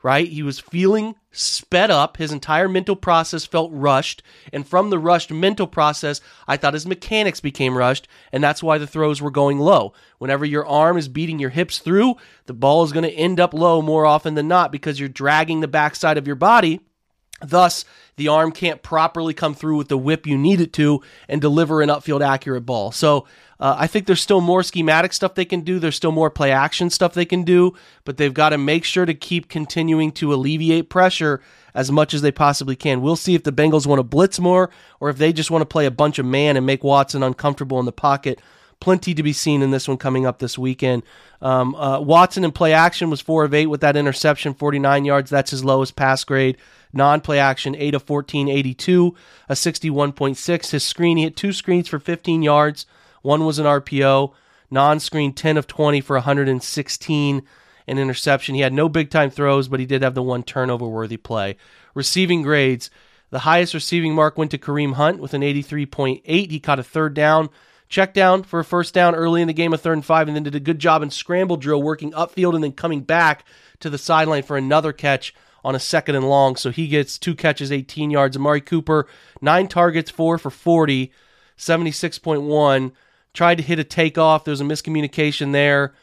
right? 0.04 0.28
He 0.28 0.44
was 0.44 0.60
feeling 0.60 1.15
sped 1.32 1.92
up. 1.92 2.18
His 2.18 2.32
entire 2.32 2.68
mental 2.68 2.96
process 2.96 3.46
felt 3.46 3.72
rushed. 3.74 4.24
And 4.52 4.68
from 4.68 4.89
the 4.89 5.00
rushed 5.00 5.32
mental 5.32 5.68
process, 5.68 6.22
I 6.48 6.58
thought 6.58 6.74
his 6.74 6.86
mechanics 6.88 7.39
became 7.39 7.78
rushed. 7.78 8.08
And 8.32 8.44
that's 8.44 8.63
why 8.63 8.78
the 8.78 8.88
throws 8.88 9.22
were 9.22 9.32
going 9.32 9.60
low. 9.60 9.94
Whenever 10.18 10.46
your 10.46 10.68
arm 10.68 10.98
is 10.98 11.08
beating 11.08 11.39
your 11.39 11.50
hips 11.52 11.80
through, 11.80 12.15
the 12.46 12.54
ball 12.54 12.84
is 12.84 12.92
going 12.92 13.04
to 13.04 13.13
end 13.13 13.39
up 13.39 13.54
low 13.54 13.82
more 13.82 14.06
often 14.06 14.36
than 14.36 14.48
not 14.48 14.72
because 14.72 15.00
you're 15.00 15.10
dragging 15.10 15.60
the 15.60 15.68
backside 15.68 16.18
of 16.18 16.28
your 16.28 16.36
body. 16.36 16.82
Thus, 17.41 17.86
the 18.15 18.28
arm 18.28 18.52
can't 18.52 18.82
properly 18.82 19.34
come 19.34 19.54
through 19.54 19.78
with 19.78 19.88
the 19.88 19.97
whip 19.97 20.28
you 20.28 20.38
need 20.38 20.60
it 20.62 20.73
to 20.73 21.02
and 21.28 21.39
deliver 21.39 21.82
an 21.82 21.89
upfield 21.89 22.25
accurate 22.25 22.65
ball. 22.65 22.91
So, 22.91 23.25
uh, 23.60 23.75
I 23.78 23.88
think 23.88 24.06
there's 24.06 24.21
still 24.21 24.39
more 24.39 24.63
schematic 24.63 25.12
stuff 25.12 25.36
they 25.36 25.43
can 25.43 25.62
do. 25.62 25.80
There's 25.80 25.95
still 25.95 26.13
more 26.13 26.30
play 26.30 26.52
action 26.52 26.89
stuff 26.89 27.13
they 27.13 27.25
can 27.25 27.43
do, 27.43 27.73
but 28.06 28.15
they've 28.15 28.34
got 28.34 28.49
to 28.49 28.58
make 28.58 28.86
sure 28.86 29.06
to 29.06 29.13
keep 29.13 29.49
continuing 29.49 30.13
to 30.13 30.34
alleviate 30.34 30.89
pressure 30.89 31.41
as 31.73 31.91
much 31.91 32.13
as 32.13 32.21
they 32.21 32.32
possibly 32.32 32.78
can. 32.78 33.02
We'll 33.02 33.17
see 33.17 33.36
if 33.36 33.43
the 33.43 33.52
Bengals 33.52 33.86
want 33.86 33.99
to 33.99 34.04
blitz 34.04 34.39
more 34.39 34.69
or 35.02 35.10
if 35.10 35.17
they 35.17 35.34
just 35.34 35.52
want 35.52 35.62
to 35.62 35.65
play 35.65 35.86
a 35.86 35.91
bunch 35.91 36.19
of 36.19 36.25
man 36.25 36.56
and 36.56 36.65
make 36.65 36.84
Watson 36.84 37.21
uncomfortable 37.21 37.80
in 37.80 37.86
the 37.86 37.91
pocket. 37.91 38.39
Plenty 38.80 39.13
to 39.13 39.23
be 39.23 39.34
seen 39.34 39.62
in 39.62 39.71
this 39.71 39.89
one 39.89 39.97
coming 39.97 40.25
up 40.25 40.39
this 40.39 40.58
weekend. 40.58 41.04
Um, 41.41 41.75
uh, 41.75 41.99
Watson 41.99 42.45
in 42.45 42.54
play 42.54 42.71
action 42.71 43.10
was 43.10 43.19
4 43.19 43.43
of 43.43 43.54
8 43.54 43.65
with 43.65 43.82
that 43.82 43.97
interception, 43.97 44.54
49 44.54 45.04
yards. 45.04 45.30
That's 45.30 45.52
his 45.52 45.65
lowest 45.65 45.97
pass 45.97 46.23
grade. 46.23 46.58
Non 46.91 47.21
play 47.21 47.39
action, 47.39 47.75
8 47.75 47.95
of 47.95 48.04
14, 48.04 48.49
82, 48.49 49.15
a 49.47 49.54
61.6. 49.54 50.71
His 50.71 50.84
screen, 50.84 51.17
he 51.17 51.23
hit 51.23 51.36
two 51.36 51.54
screens 51.54 51.88
for 51.88 51.99
15 51.99 52.41
yards. 52.41 52.86
One 53.21 53.45
was 53.45 53.60
an 53.60 53.65
RPO, 53.65 54.34
non 54.71 54.99
screen 54.99 55.34
10 55.34 55.58
of 55.58 55.67
20 55.67 56.02
for 56.02 56.15
116 56.15 57.43
an 57.89 57.97
interception. 57.97 58.56
He 58.56 58.62
had 58.62 58.73
no 58.73 58.88
big 58.88 59.10
time 59.10 59.30
throws, 59.32 59.67
but 59.67 59.80
he 59.80 59.86
did 59.86 60.04
have 60.04 60.13
the 60.13 60.23
one 60.23 60.43
turnover 60.43 60.88
worthy 60.88 61.17
play. 61.17 61.58
Receiving 61.95 62.43
grades 62.43 62.89
the 63.32 63.39
highest 63.39 63.73
receiving 63.73 64.15
mark 64.15 64.38
went 64.38 64.52
to 64.52 64.58
Kareem 64.58 64.93
Hunt 64.93 65.19
with 65.19 65.34
an 65.34 65.41
83.8. 65.41 66.21
He 66.25 66.60
caught 66.60 66.80
a 66.80 66.84
third 66.84 67.13
down, 67.13 67.49
check 67.88 68.13
down 68.13 68.43
for 68.43 68.60
a 68.60 68.65
first 68.65 68.93
down 68.93 69.13
early 69.13 69.41
in 69.41 69.47
the 69.47 69.54
game, 69.54 69.73
a 69.73 69.78
third 69.78 69.93
and 69.93 70.06
five, 70.06 70.28
and 70.28 70.36
then 70.36 70.43
did 70.43 70.56
a 70.56 70.60
good 70.60 70.80
job 70.80 71.04
in 71.04 71.12
scramble 71.12 71.58
drill, 71.58 71.82
working 71.82 72.12
upfield 72.12 72.56
and 72.56 72.63
then 72.63 72.71
coming 72.71 73.02
back 73.02 73.45
to 73.82 73.89
the 73.89 73.99
sideline 73.99 74.43
for 74.43 74.58
another 74.58 74.91
catch 74.91 75.34
on 75.63 75.76
a 75.76 75.80
second 75.80 76.15
and 76.15 76.30
long. 76.30 76.56
So 76.56 76.72
he 76.72 76.88
gets 76.88 77.17
two 77.17 77.36
catches, 77.36 77.72
18 77.72 78.12
yards. 78.12 78.38
Amari 78.38 78.62
Cooper, 78.62 79.08
nine 79.41 79.67
targets, 79.67 80.10
four 80.12 80.38
for 80.38 80.50
40, 80.50 81.12
76.1 81.58 82.91
tried 83.34 83.56
to 83.56 83.63
hit 83.63 83.80
a 83.80 83.84
takeoff. 83.84 84.43
There 84.43 84.52
was 84.52 84.62
a 84.62 84.65
miscommunication 84.65 85.52
there. 85.52 85.93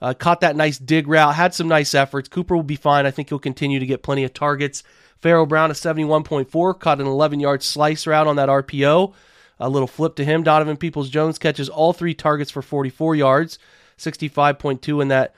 Uh, 0.00 0.12
caught 0.12 0.40
that 0.40 0.56
nice 0.56 0.78
dig 0.78 1.08
route, 1.08 1.34
had 1.34 1.54
some 1.54 1.68
nice 1.68 1.94
efforts. 1.94 2.28
Cooper 2.28 2.54
will 2.54 2.62
be 2.62 2.76
fine. 2.76 3.06
I 3.06 3.10
think 3.10 3.28
he'll 3.28 3.38
continue 3.38 3.78
to 3.78 3.86
get 3.86 4.02
plenty 4.02 4.24
of 4.24 4.34
targets. 4.34 4.82
Pharaoh 5.18 5.46
Brown, 5.46 5.70
a 5.70 5.74
71.4, 5.74 6.78
caught 6.78 7.00
an 7.00 7.06
11 7.06 7.40
yard 7.40 7.62
slice 7.62 8.06
route 8.06 8.26
on 8.26 8.36
that 8.36 8.48
RPO. 8.48 9.14
A 9.60 9.68
little 9.68 9.88
flip 9.88 10.16
to 10.16 10.24
him. 10.24 10.42
Donovan 10.42 10.76
Peoples 10.76 11.08
Jones 11.08 11.38
catches 11.38 11.68
all 11.68 11.92
three 11.92 12.12
targets 12.12 12.50
for 12.50 12.60
44 12.60 13.14
yards, 13.14 13.58
65.2 13.96 15.00
in 15.00 15.08
that 15.08 15.34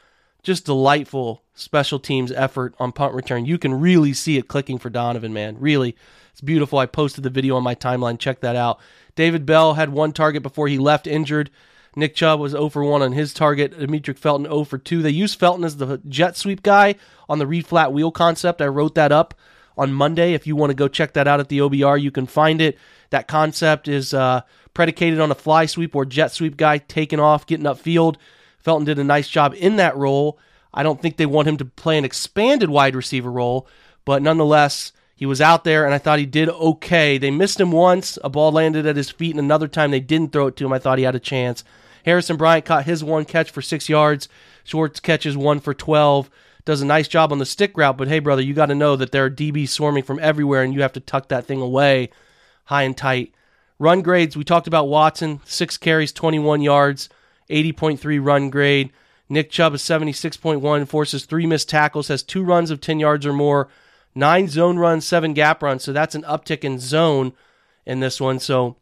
just 0.46 0.64
delightful 0.64 1.42
special 1.54 1.98
teams 1.98 2.30
effort 2.30 2.72
on 2.78 2.92
punt 2.92 3.12
return. 3.14 3.44
You 3.46 3.58
can 3.58 3.74
really 3.74 4.12
see 4.12 4.38
it 4.38 4.46
clicking 4.46 4.78
for 4.78 4.88
Donovan, 4.88 5.32
man. 5.32 5.56
Really. 5.58 5.96
It's 6.30 6.40
beautiful. 6.40 6.78
I 6.78 6.86
posted 6.86 7.24
the 7.24 7.30
video 7.30 7.56
on 7.56 7.64
my 7.64 7.74
timeline. 7.74 8.16
Check 8.16 8.40
that 8.40 8.54
out. 8.54 8.78
David 9.16 9.44
Bell 9.44 9.74
had 9.74 9.90
one 9.90 10.12
target 10.12 10.44
before 10.44 10.68
he 10.68 10.78
left 10.78 11.08
injured. 11.08 11.50
Nick 11.96 12.14
Chubb 12.14 12.38
was 12.38 12.52
0 12.52 12.68
for 12.68 12.84
1 12.84 13.02
on 13.02 13.10
his 13.10 13.34
target. 13.34 13.76
Demetric 13.76 14.18
Felton 14.18 14.46
0 14.46 14.62
for 14.62 14.78
2. 14.78 15.02
They 15.02 15.10
used 15.10 15.36
Felton 15.36 15.64
as 15.64 15.78
the 15.78 16.00
jet 16.08 16.36
sweep 16.36 16.62
guy 16.62 16.94
on 17.28 17.40
the 17.40 17.46
read 17.46 17.66
flat 17.66 17.92
wheel 17.92 18.12
concept. 18.12 18.62
I 18.62 18.66
wrote 18.66 18.94
that 18.94 19.10
up 19.10 19.34
on 19.76 19.92
Monday. 19.92 20.34
If 20.34 20.46
you 20.46 20.54
want 20.54 20.70
to 20.70 20.76
go 20.76 20.86
check 20.86 21.14
that 21.14 21.26
out 21.26 21.40
at 21.40 21.48
the 21.48 21.58
OBR, 21.58 22.00
you 22.00 22.12
can 22.12 22.26
find 22.26 22.60
it. 22.60 22.78
That 23.10 23.26
concept 23.26 23.88
is 23.88 24.14
uh, 24.14 24.42
predicated 24.74 25.18
on 25.18 25.32
a 25.32 25.34
fly 25.34 25.66
sweep 25.66 25.96
or 25.96 26.04
jet 26.04 26.30
sweep 26.30 26.56
guy 26.56 26.78
taking 26.78 27.18
off, 27.18 27.46
getting 27.46 27.66
upfield. 27.66 28.16
Felton 28.66 28.84
did 28.84 28.98
a 28.98 29.04
nice 29.04 29.28
job 29.28 29.54
in 29.56 29.76
that 29.76 29.96
role. 29.96 30.40
I 30.74 30.82
don't 30.82 31.00
think 31.00 31.16
they 31.16 31.24
want 31.24 31.46
him 31.46 31.56
to 31.58 31.64
play 31.64 31.96
an 31.96 32.04
expanded 32.04 32.68
wide 32.68 32.96
receiver 32.96 33.30
role, 33.30 33.68
but 34.04 34.22
nonetheless, 34.22 34.90
he 35.14 35.24
was 35.24 35.40
out 35.40 35.62
there, 35.62 35.84
and 35.84 35.94
I 35.94 35.98
thought 35.98 36.18
he 36.18 36.26
did 36.26 36.48
okay. 36.48 37.16
They 37.16 37.30
missed 37.30 37.60
him 37.60 37.70
once. 37.70 38.18
A 38.24 38.28
ball 38.28 38.50
landed 38.50 38.84
at 38.84 38.96
his 38.96 39.08
feet, 39.08 39.30
and 39.30 39.38
another 39.38 39.68
time 39.68 39.92
they 39.92 40.00
didn't 40.00 40.32
throw 40.32 40.48
it 40.48 40.56
to 40.56 40.66
him. 40.66 40.72
I 40.72 40.80
thought 40.80 40.98
he 40.98 41.04
had 41.04 41.14
a 41.14 41.20
chance. 41.20 41.62
Harrison 42.04 42.36
Bryant 42.36 42.64
caught 42.64 42.86
his 42.86 43.04
one 43.04 43.24
catch 43.24 43.52
for 43.52 43.62
six 43.62 43.88
yards. 43.88 44.28
Schwartz 44.64 44.98
catches 44.98 45.36
one 45.36 45.60
for 45.60 45.72
12. 45.72 46.28
Does 46.64 46.82
a 46.82 46.86
nice 46.86 47.06
job 47.06 47.30
on 47.30 47.38
the 47.38 47.46
stick 47.46 47.78
route, 47.78 47.96
but 47.96 48.08
hey, 48.08 48.18
brother, 48.18 48.42
you 48.42 48.52
got 48.52 48.66
to 48.66 48.74
know 48.74 48.96
that 48.96 49.12
there 49.12 49.26
are 49.26 49.30
DBs 49.30 49.68
swarming 49.68 50.02
from 50.02 50.18
everywhere, 50.18 50.64
and 50.64 50.74
you 50.74 50.82
have 50.82 50.92
to 50.94 51.00
tuck 51.00 51.28
that 51.28 51.46
thing 51.46 51.60
away 51.60 52.10
high 52.64 52.82
and 52.82 52.96
tight. 52.96 53.32
Run 53.78 54.02
grades, 54.02 54.36
we 54.36 54.42
talked 54.42 54.66
about 54.66 54.88
Watson, 54.88 55.40
six 55.44 55.78
carries, 55.78 56.12
21 56.12 56.62
yards, 56.62 57.08
80.3 57.48 58.24
run 58.24 58.50
grade. 58.50 58.92
Nick 59.28 59.50
Chubb 59.50 59.74
is 59.74 59.82
76.1, 59.82 60.86
forces 60.86 61.24
three 61.24 61.46
missed 61.46 61.68
tackles, 61.68 62.08
has 62.08 62.22
two 62.22 62.44
runs 62.44 62.70
of 62.70 62.80
10 62.80 63.00
yards 63.00 63.26
or 63.26 63.32
more 63.32 63.68
nine 64.14 64.48
zone 64.48 64.78
runs, 64.78 65.04
seven 65.04 65.34
gap 65.34 65.62
runs. 65.62 65.84
So 65.84 65.92
that's 65.92 66.14
an 66.14 66.22
uptick 66.22 66.64
in 66.64 66.78
zone 66.78 67.32
in 67.84 68.00
this 68.00 68.20
one. 68.20 68.40
So 68.40 68.76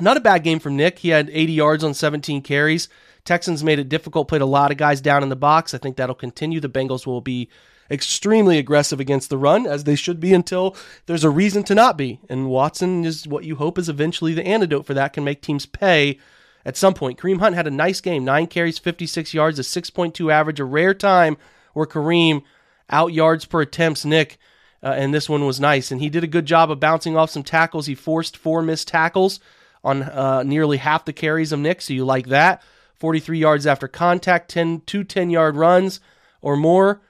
not 0.00 0.16
a 0.16 0.20
bad 0.20 0.44
game 0.44 0.60
from 0.60 0.76
Nick. 0.76 1.00
He 1.00 1.08
had 1.08 1.30
80 1.32 1.52
yards 1.52 1.82
on 1.82 1.94
17 1.94 2.42
carries. 2.42 2.88
Texans 3.24 3.64
made 3.64 3.80
it 3.80 3.88
difficult, 3.88 4.28
played 4.28 4.42
a 4.42 4.46
lot 4.46 4.70
of 4.70 4.76
guys 4.76 5.00
down 5.00 5.22
in 5.22 5.30
the 5.30 5.36
box. 5.36 5.74
I 5.74 5.78
think 5.78 5.96
that'll 5.96 6.14
continue. 6.14 6.60
The 6.60 6.68
Bengals 6.68 7.06
will 7.06 7.20
be 7.20 7.48
extremely 7.90 8.58
aggressive 8.58 9.00
against 9.00 9.30
the 9.30 9.38
run, 9.38 9.66
as 9.66 9.84
they 9.84 9.96
should 9.96 10.20
be 10.20 10.34
until 10.34 10.76
there's 11.06 11.24
a 11.24 11.30
reason 11.30 11.64
to 11.64 11.74
not 11.74 11.96
be. 11.96 12.20
And 12.28 12.48
Watson 12.48 13.04
is 13.04 13.26
what 13.26 13.44
you 13.44 13.56
hope 13.56 13.78
is 13.78 13.88
eventually 13.88 14.34
the 14.34 14.46
antidote 14.46 14.86
for 14.86 14.94
that, 14.94 15.12
can 15.12 15.24
make 15.24 15.40
teams 15.40 15.66
pay 15.66 16.18
at 16.66 16.76
some 16.76 16.92
point. 16.92 17.18
Kareem 17.18 17.38
Hunt 17.38 17.54
had 17.54 17.66
a 17.66 17.70
nice 17.70 18.02
game 18.02 18.26
nine 18.26 18.46
carries, 18.46 18.78
56 18.78 19.32
yards, 19.32 19.58
a 19.58 19.62
6.2 19.62 20.30
average, 20.30 20.60
a 20.60 20.64
rare 20.64 20.92
time 20.92 21.38
where 21.72 21.86
Kareem 21.86 22.42
out 22.90 23.14
yards 23.14 23.46
per 23.46 23.62
attempts 23.62 24.04
Nick 24.04 24.36
uh, 24.82 24.90
and 24.90 25.12
this 25.12 25.28
one 25.28 25.46
was 25.46 25.58
nice. 25.58 25.90
And 25.90 26.00
he 26.00 26.08
did 26.08 26.24
a 26.24 26.28
good 26.28 26.46
job 26.46 26.70
of 26.70 26.80
bouncing 26.80 27.16
off 27.16 27.30
some 27.30 27.42
tackles. 27.42 27.86
He 27.86 27.94
forced 27.94 28.36
four 28.36 28.62
missed 28.62 28.88
tackles 28.88 29.40
on 29.82 30.02
uh, 30.02 30.42
nearly 30.42 30.76
half 30.76 31.04
the 31.04 31.12
carries 31.12 31.52
of 31.52 31.58
Nick, 31.58 31.80
so 31.80 31.92
you 31.94 32.04
like 32.04 32.26
that. 32.26 32.62
43 32.94 33.38
yards 33.38 33.66
after 33.66 33.88
contact, 33.88 34.50
10, 34.50 34.82
two 34.86 35.04
10 35.04 35.30
yard 35.30 35.56
runs 35.56 36.00
or 36.40 36.56
more. 36.56 37.00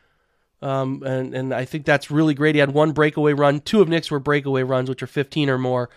Um, 0.62 1.02
and, 1.04 1.34
and 1.34 1.54
I 1.54 1.64
think 1.64 1.84
that's 1.84 2.10
really 2.10 2.34
great. 2.34 2.54
He 2.54 2.60
had 2.60 2.72
one 2.72 2.92
breakaway 2.92 3.34
run. 3.34 3.60
Two 3.60 3.82
of 3.82 3.88
Nick's 3.88 4.10
were 4.10 4.18
breakaway 4.18 4.62
runs, 4.62 4.88
which 4.88 5.02
are 5.02 5.06
15 5.06 5.50
or 5.50 5.58
more. 5.58 5.90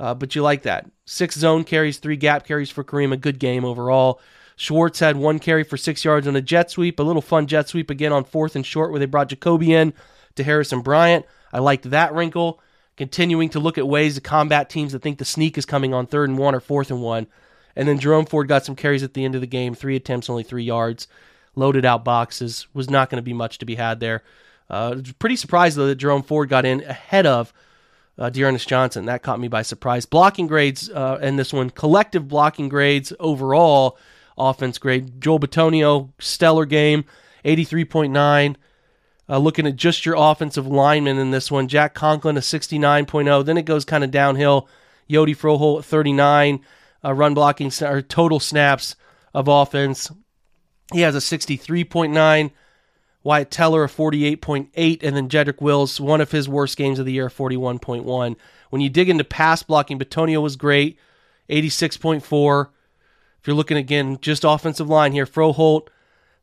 Uh, 0.00 0.14
but 0.14 0.34
you 0.34 0.42
like 0.42 0.62
that. 0.62 0.90
Six 1.06 1.36
zone 1.36 1.64
carries, 1.64 1.98
three 1.98 2.16
gap 2.16 2.46
carries 2.46 2.70
for 2.70 2.84
Kareem. 2.84 3.12
A 3.12 3.16
good 3.16 3.38
game 3.38 3.64
overall. 3.64 4.20
Schwartz 4.56 4.98
had 4.98 5.16
one 5.16 5.38
carry 5.38 5.62
for 5.62 5.76
six 5.76 6.04
yards 6.04 6.26
on 6.26 6.36
a 6.36 6.40
jet 6.40 6.70
sweep. 6.70 6.98
A 6.98 7.02
little 7.02 7.22
fun 7.22 7.46
jet 7.46 7.68
sweep 7.68 7.90
again 7.90 8.12
on 8.12 8.24
fourth 8.24 8.56
and 8.56 8.66
short 8.66 8.90
where 8.90 8.98
they 8.98 9.06
brought 9.06 9.28
Jacoby 9.28 9.72
in 9.72 9.92
to 10.34 10.44
Harrison 10.44 10.82
Bryant. 10.82 11.24
I 11.52 11.60
liked 11.60 11.90
that 11.90 12.12
wrinkle. 12.12 12.60
Continuing 12.96 13.48
to 13.50 13.60
look 13.60 13.78
at 13.78 13.86
ways 13.86 14.16
to 14.16 14.20
combat 14.20 14.68
teams 14.68 14.92
that 14.92 15.02
think 15.02 15.18
the 15.18 15.24
sneak 15.24 15.56
is 15.56 15.64
coming 15.64 15.94
on 15.94 16.06
third 16.06 16.28
and 16.28 16.38
one 16.38 16.54
or 16.54 16.60
fourth 16.60 16.90
and 16.90 17.00
one. 17.00 17.28
And 17.76 17.88
then 17.88 18.00
Jerome 18.00 18.26
Ford 18.26 18.48
got 18.48 18.64
some 18.64 18.74
carries 18.74 19.04
at 19.04 19.14
the 19.14 19.24
end 19.24 19.36
of 19.36 19.40
the 19.40 19.46
game, 19.46 19.76
three 19.76 19.94
attempts, 19.94 20.28
only 20.28 20.42
three 20.42 20.64
yards, 20.64 21.06
loaded 21.54 21.84
out 21.84 22.04
boxes. 22.04 22.66
Was 22.74 22.90
not 22.90 23.08
going 23.08 23.18
to 23.18 23.22
be 23.22 23.32
much 23.32 23.58
to 23.58 23.66
be 23.66 23.76
had 23.76 24.00
there. 24.00 24.24
Uh, 24.68 24.96
pretty 25.20 25.36
surprised 25.36 25.76
though 25.76 25.86
that 25.86 25.94
Jerome 25.94 26.24
Ford 26.24 26.48
got 26.48 26.66
in 26.66 26.82
ahead 26.82 27.26
of 27.26 27.52
uh, 28.18 28.30
D'Ernest 28.30 28.68
Johnson. 28.68 29.06
That 29.06 29.22
caught 29.22 29.40
me 29.40 29.48
by 29.48 29.62
surprise. 29.62 30.06
Blocking 30.06 30.46
grades 30.46 30.90
uh, 30.90 31.18
in 31.22 31.36
this 31.36 31.52
one, 31.52 31.70
collective 31.70 32.28
blocking 32.28 32.68
grades 32.68 33.12
overall 33.20 33.98
offense 34.36 34.78
grade. 34.78 35.20
Joel 35.20 35.40
Bitonio, 35.40 36.10
stellar 36.18 36.64
game, 36.64 37.04
83.9. 37.44 38.56
Uh, 39.30 39.38
looking 39.38 39.66
at 39.66 39.76
just 39.76 40.06
your 40.06 40.14
offensive 40.16 40.66
linemen 40.66 41.18
in 41.18 41.30
this 41.30 41.50
one, 41.50 41.68
Jack 41.68 41.94
Conklin 41.94 42.36
a 42.36 42.40
69.0. 42.40 43.44
Then 43.44 43.58
it 43.58 43.66
goes 43.66 43.84
kind 43.84 44.02
of 44.02 44.10
downhill. 44.10 44.68
Hjalte 45.10 45.36
Froholdt 45.36 45.84
39. 45.84 46.60
Uh, 47.04 47.12
run 47.12 47.34
blocking 47.34 47.70
or 47.82 48.02
total 48.02 48.40
snaps 48.40 48.96
of 49.34 49.46
offense. 49.46 50.10
He 50.92 51.02
has 51.02 51.14
a 51.14 51.18
63.9. 51.18 52.50
Wyatt 53.28 53.50
Teller 53.50 53.84
a 53.84 53.88
48.8, 53.88 55.02
and 55.02 55.14
then 55.14 55.28
Jedrick 55.28 55.60
Wills, 55.60 56.00
one 56.00 56.22
of 56.22 56.30
his 56.30 56.48
worst 56.48 56.78
games 56.78 56.98
of 56.98 57.04
the 57.04 57.12
year, 57.12 57.28
41.1. 57.28 58.36
When 58.70 58.80
you 58.80 58.88
dig 58.88 59.10
into 59.10 59.22
pass 59.22 59.62
blocking, 59.62 59.98
Bitonio 59.98 60.40
was 60.40 60.56
great, 60.56 60.98
86.4. 61.50 62.68
If 63.38 63.46
you're 63.46 63.54
looking 63.54 63.76
again, 63.76 64.16
just 64.22 64.44
offensive 64.44 64.88
line 64.88 65.12
here, 65.12 65.26
Froholdt, 65.26 65.88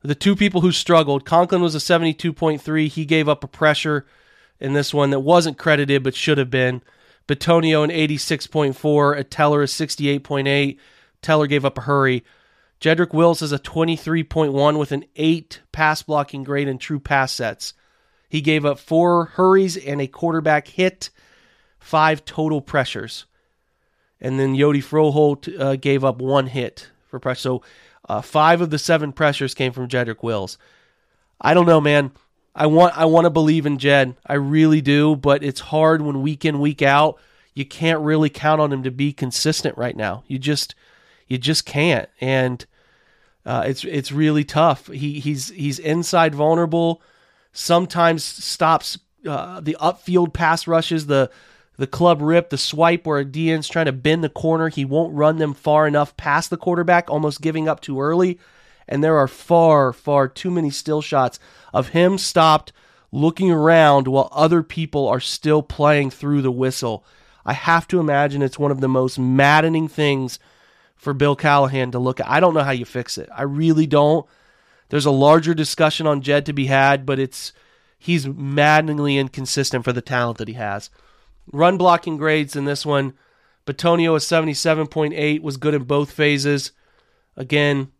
the 0.03 0.13
two 0.13 0.35
people 0.35 0.61
who 0.61 0.71
struggled, 0.71 1.25
Conklin 1.25 1.63
was 1.63 1.73
a 1.73 1.79
72.3. 1.79 2.87
He 2.87 3.03
gave 3.03 3.27
up 3.27 3.43
a 3.43 3.47
pressure 3.47 4.05
in 4.59 4.73
this 4.73 4.93
one 4.93 5.09
that 5.09 5.21
wasn't 5.21 5.57
credited 5.57 6.03
but 6.03 6.13
should 6.13 6.37
have 6.37 6.51
been. 6.51 6.83
Bitonio 7.27 7.83
an 7.83 7.89
86.4, 7.89 9.17
a 9.17 9.23
Teller 9.23 9.63
a 9.63 9.65
68.8. 9.65 10.77
Teller 11.23 11.47
gave 11.47 11.65
up 11.65 11.79
a 11.79 11.81
hurry. 11.81 12.23
Jedrick 12.81 13.13
Wills 13.13 13.41
is 13.41 13.51
a 13.51 13.59
23.1 13.59 14.77
with 14.77 14.91
an 14.91 15.05
8 15.15 15.61
pass 15.71 16.01
blocking 16.01 16.43
grade 16.43 16.67
in 16.67 16.77
true 16.77 16.99
pass 16.99 17.31
sets. 17.31 17.73
He 18.29 18.41
gave 18.41 18.65
up 18.65 18.79
four 18.79 19.25
hurries 19.25 19.77
and 19.77 20.01
a 20.01 20.07
quarterback 20.07 20.67
hit, 20.67 21.09
five 21.79 22.25
total 22.25 22.61
pressures. 22.61 23.25
And 24.19 24.39
then 24.39 24.55
Hjalte 24.55 24.83
Froholdt 24.83 25.59
uh, 25.59 25.75
gave 25.75 26.03
up 26.03 26.19
one 26.19 26.47
hit 26.47 26.89
for 27.07 27.19
pressure. 27.19 27.39
So 27.39 27.61
uh, 28.07 28.21
five 28.21 28.61
of 28.61 28.69
the 28.69 28.79
seven 28.79 29.11
pressures 29.11 29.53
came 29.53 29.71
from 29.71 29.87
Jedrick 29.87 30.23
Wills. 30.23 30.57
I 31.39 31.53
don't 31.53 31.65
know, 31.65 31.81
man. 31.81 32.11
I 32.53 32.67
want 32.67 32.97
I 32.97 33.05
want 33.05 33.25
to 33.25 33.29
believe 33.29 33.65
in 33.65 33.77
Jed. 33.77 34.15
I 34.25 34.35
really 34.35 34.79
do, 34.79 35.15
but 35.15 35.43
it's 35.43 35.59
hard 35.59 36.01
when 36.01 36.21
week 36.21 36.45
in 36.45 36.59
week 36.59 36.81
out 36.81 37.19
you 37.55 37.65
can't 37.65 38.01
really 38.01 38.29
count 38.29 38.61
on 38.61 38.71
him 38.71 38.83
to 38.83 38.91
be 38.91 39.13
consistent 39.13 39.77
right 39.77 39.95
now. 39.95 40.23
You 40.27 40.37
just 40.37 40.75
you 41.27 41.37
just 41.37 41.65
can't, 41.65 42.09
and 42.21 42.65
uh, 43.45 43.63
it's 43.65 43.83
it's 43.83 44.11
really 44.11 44.43
tough. 44.43 44.87
He 44.87 45.19
he's 45.19 45.49
he's 45.49 45.79
inside 45.79 46.35
vulnerable. 46.35 47.01
Sometimes 47.53 48.23
stops 48.23 48.97
uh, 49.27 49.59
the 49.59 49.77
upfield 49.79 50.33
pass 50.33 50.67
rushes, 50.67 51.07
the 51.07 51.29
the 51.77 51.87
club 51.87 52.21
rip, 52.21 52.49
the 52.49 52.57
swipe 52.57 53.05
where 53.05 53.19
a 53.19 53.25
DN's 53.25 53.67
trying 53.67 53.85
to 53.85 53.91
bend 53.91 54.23
the 54.23 54.29
corner. 54.29 54.69
He 54.69 54.85
won't 54.85 55.13
run 55.13 55.37
them 55.37 55.53
far 55.53 55.87
enough 55.87 56.15
past 56.15 56.49
the 56.49 56.57
quarterback, 56.57 57.09
almost 57.09 57.41
giving 57.41 57.67
up 57.67 57.81
too 57.81 57.99
early. 57.99 58.39
And 58.87 59.03
there 59.03 59.17
are 59.17 59.27
far, 59.27 59.91
far 59.91 60.27
too 60.27 60.51
many 60.51 60.69
still 60.69 61.01
shots 61.01 61.39
of 61.73 61.89
him 61.89 62.17
stopped 62.17 62.71
looking 63.11 63.51
around 63.51 64.07
while 64.07 64.29
other 64.31 64.61
people 64.61 65.07
are 65.07 65.19
still 65.19 65.63
playing 65.63 66.11
through 66.11 66.41
the 66.41 66.51
whistle. 66.51 67.03
I 67.45 67.53
have 67.53 67.87
to 67.89 67.99
imagine 67.99 68.41
it's 68.41 68.59
one 68.59 68.71
of 68.71 68.81
the 68.81 68.87
most 68.87 69.17
maddening 69.17 69.87
things 69.87 70.39
for 70.95 71.13
Bill 71.13 71.35
Callahan 71.35 71.91
to 71.91 71.99
look 71.99 72.19
at. 72.19 72.27
I 72.27 72.39
don't 72.39 72.53
know 72.53 72.63
how 72.63 72.71
you 72.71 72.85
fix 72.85 73.17
it. 73.17 73.29
I 73.35 73.43
really 73.43 73.87
don't. 73.87 74.25
There's 74.89 75.05
a 75.05 75.11
larger 75.11 75.53
discussion 75.53 76.07
on 76.07 76.21
Jed 76.21 76.45
to 76.45 76.53
be 76.53 76.67
had, 76.67 77.05
but 77.05 77.19
it's 77.19 77.53
he's 77.97 78.27
maddeningly 78.27 79.17
inconsistent 79.17 79.83
for 79.83 79.93
the 79.93 80.01
talent 80.01 80.37
that 80.37 80.47
he 80.47 80.53
has. 80.55 80.89
Run 81.51 81.77
blocking 81.77 82.17
grades 82.17 82.55
in 82.55 82.65
this 82.65 82.85
one. 82.85 83.13
Bitonio 83.65 84.15
is 84.15 84.23
77.8, 84.25 85.41
was 85.41 85.57
good 85.57 85.73
in 85.73 85.83
both 85.83 86.11
phases. 86.11 86.71
Again, 87.35 87.91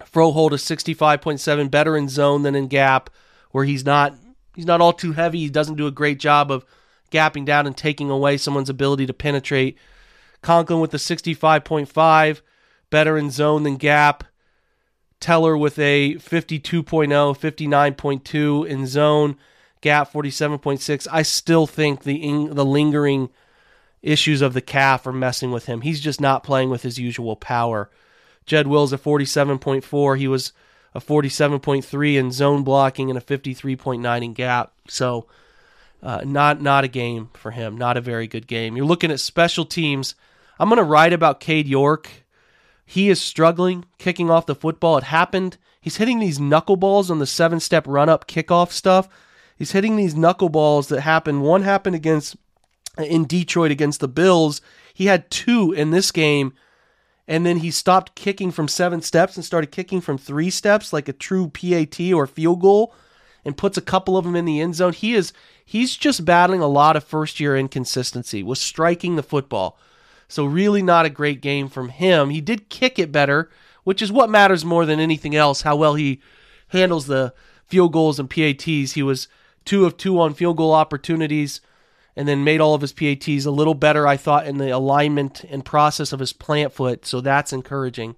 Froholdt 0.00 0.52
is 0.52 0.62
65.7, 0.62 1.70
better 1.70 1.96
in 1.96 2.08
zone 2.08 2.42
than 2.42 2.54
in 2.54 2.68
gap, 2.68 3.10
where 3.50 3.64
he's 3.64 3.84
not 3.84 4.14
he's 4.54 4.66
not 4.66 4.80
all 4.80 4.92
too 4.92 5.12
heavy. 5.12 5.38
He 5.38 5.50
doesn't 5.50 5.76
do 5.76 5.86
a 5.86 5.92
great 5.92 6.18
job 6.18 6.50
of 6.50 6.64
gapping 7.10 7.44
down 7.44 7.66
and 7.66 7.76
taking 7.76 8.10
away 8.10 8.36
someone's 8.36 8.70
ability 8.70 9.06
to 9.06 9.12
penetrate. 9.12 9.76
Conklin 10.42 10.80
with 10.80 10.90
the 10.90 10.98
65.5, 10.98 12.40
better 12.90 13.16
in 13.16 13.30
zone 13.30 13.62
than 13.62 13.76
gap. 13.76 14.24
Teller 15.20 15.56
with 15.56 15.78
a 15.78 16.16
52.0, 16.16 16.82
59.2 16.82 18.66
in 18.66 18.86
zone, 18.86 19.36
gap 19.80 20.12
47.6. 20.12 21.06
I 21.10 21.22
still 21.22 21.66
think 21.66 22.02
the 22.02 22.48
the 22.48 22.64
lingering 22.64 23.30
issues 24.02 24.42
of 24.42 24.52
the 24.52 24.60
calf 24.60 25.06
are 25.06 25.12
messing 25.12 25.52
with 25.52 25.66
him. 25.66 25.82
He's 25.82 26.00
just 26.00 26.20
not 26.20 26.42
playing 26.42 26.70
with 26.70 26.82
his 26.82 26.98
usual 26.98 27.36
power. 27.36 27.88
Jed 28.46 28.66
Wills 28.66 28.92
at 28.92 29.02
47.4. 29.02 30.18
He 30.18 30.26
was 30.26 30.52
a 30.94 31.00
47.3 31.00 32.16
in 32.16 32.32
zone 32.32 32.64
blocking 32.64 33.08
and 33.08 33.18
a 33.18 33.22
53.9 33.22 34.24
in 34.24 34.32
gap. 34.32 34.72
So 34.88 35.26
uh, 36.02 36.22
not 36.24 36.60
not 36.60 36.82
a 36.84 36.88
game 36.88 37.30
for 37.34 37.52
him. 37.52 37.78
Not 37.78 37.96
a 37.96 38.00
very 38.00 38.26
good 38.26 38.46
game. 38.48 38.76
You're 38.76 38.86
looking 38.86 39.12
at 39.12 39.20
special 39.20 39.64
teams. 39.64 40.14
I'm 40.62 40.68
going 40.68 40.76
to 40.76 40.84
write 40.84 41.12
about 41.12 41.40
Cade 41.40 41.66
York. 41.66 42.08
He 42.86 43.10
is 43.10 43.20
struggling 43.20 43.84
kicking 43.98 44.30
off 44.30 44.46
the 44.46 44.54
football. 44.54 44.96
It 44.96 45.02
happened. 45.02 45.58
He's 45.80 45.96
hitting 45.96 46.20
these 46.20 46.38
knuckleballs 46.38 47.10
on 47.10 47.18
the 47.18 47.26
seven 47.26 47.58
step 47.58 47.84
run 47.84 48.08
up 48.08 48.28
kickoff 48.28 48.70
stuff. 48.70 49.08
He's 49.58 49.72
hitting 49.72 49.96
these 49.96 50.14
knuckleballs 50.14 50.86
that 50.86 51.00
happened. 51.00 51.42
One 51.42 51.62
happened 51.62 51.96
against 51.96 52.36
in 52.96 53.24
Detroit 53.24 53.72
against 53.72 53.98
the 53.98 54.06
Bills. 54.06 54.60
He 54.94 55.06
had 55.06 55.32
two 55.32 55.72
in 55.72 55.90
this 55.90 56.12
game, 56.12 56.52
and 57.26 57.44
then 57.44 57.56
he 57.56 57.72
stopped 57.72 58.14
kicking 58.14 58.52
from 58.52 58.68
seven 58.68 59.02
steps 59.02 59.34
and 59.34 59.44
started 59.44 59.72
kicking 59.72 60.00
from 60.00 60.16
three 60.16 60.50
steps, 60.50 60.92
like 60.92 61.08
a 61.08 61.12
true 61.12 61.48
PAT 61.48 62.00
or 62.12 62.28
field 62.28 62.60
goal, 62.60 62.94
and 63.44 63.56
puts 63.56 63.76
a 63.76 63.82
couple 63.82 64.16
of 64.16 64.24
them 64.24 64.36
in 64.36 64.44
the 64.44 64.60
end 64.60 64.76
zone. 64.76 64.92
He 64.92 65.14
is 65.14 65.32
he's 65.64 65.96
just 65.96 66.24
battling 66.24 66.60
a 66.60 66.68
lot 66.68 66.94
of 66.94 67.02
first 67.02 67.40
year 67.40 67.56
inconsistency. 67.56 68.44
with 68.44 68.58
striking 68.58 69.16
the 69.16 69.24
football. 69.24 69.76
So 70.32 70.46
really 70.46 70.80
not 70.80 71.04
a 71.04 71.10
great 71.10 71.42
game 71.42 71.68
from 71.68 71.90
him. 71.90 72.30
He 72.30 72.40
did 72.40 72.70
kick 72.70 72.98
it 72.98 73.12
better, 73.12 73.50
which 73.84 74.00
is 74.00 74.10
what 74.10 74.30
matters 74.30 74.64
more 74.64 74.86
than 74.86 74.98
anything 74.98 75.36
else, 75.36 75.60
how 75.60 75.76
well 75.76 75.94
he 75.94 76.22
handles 76.68 77.06
the 77.06 77.34
field 77.66 77.92
goals 77.92 78.18
and 78.18 78.30
PATs. 78.30 78.92
He 78.92 79.02
was 79.02 79.28
2 79.66 79.84
of 79.84 79.98
2 79.98 80.18
on 80.18 80.32
field 80.32 80.56
goal 80.56 80.72
opportunities 80.72 81.60
and 82.16 82.26
then 82.26 82.44
made 82.44 82.62
all 82.62 82.72
of 82.72 82.80
his 82.80 82.94
PATs 82.94 83.44
a 83.44 83.50
little 83.50 83.74
better 83.74 84.06
I 84.06 84.16
thought 84.16 84.46
in 84.46 84.56
the 84.56 84.70
alignment 84.70 85.44
and 85.44 85.66
process 85.66 86.14
of 86.14 86.20
his 86.20 86.32
plant 86.32 86.72
foot, 86.72 87.04
so 87.04 87.20
that's 87.20 87.52
encouraging. 87.52 88.16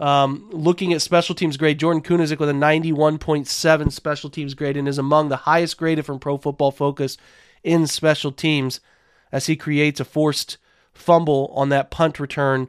Um, 0.00 0.48
looking 0.50 0.94
at 0.94 1.02
special 1.02 1.34
teams 1.34 1.58
grade, 1.58 1.78
Jordan 1.78 2.02
Kunaszyk 2.02 2.38
with 2.38 2.48
a 2.48 2.52
91.7 2.54 3.92
special 3.92 4.30
teams 4.30 4.54
grade 4.54 4.78
and 4.78 4.88
is 4.88 4.96
among 4.96 5.28
the 5.28 5.36
highest 5.36 5.76
graded 5.76 6.06
from 6.06 6.20
Pro 6.20 6.38
Football 6.38 6.70
Focus 6.70 7.18
in 7.62 7.86
special 7.86 8.32
teams 8.32 8.80
as 9.30 9.44
he 9.44 9.56
creates 9.56 10.00
a 10.00 10.06
forced 10.06 10.56
fumble 10.98 11.52
on 11.54 11.68
that 11.70 11.90
punt 11.90 12.20
return 12.20 12.68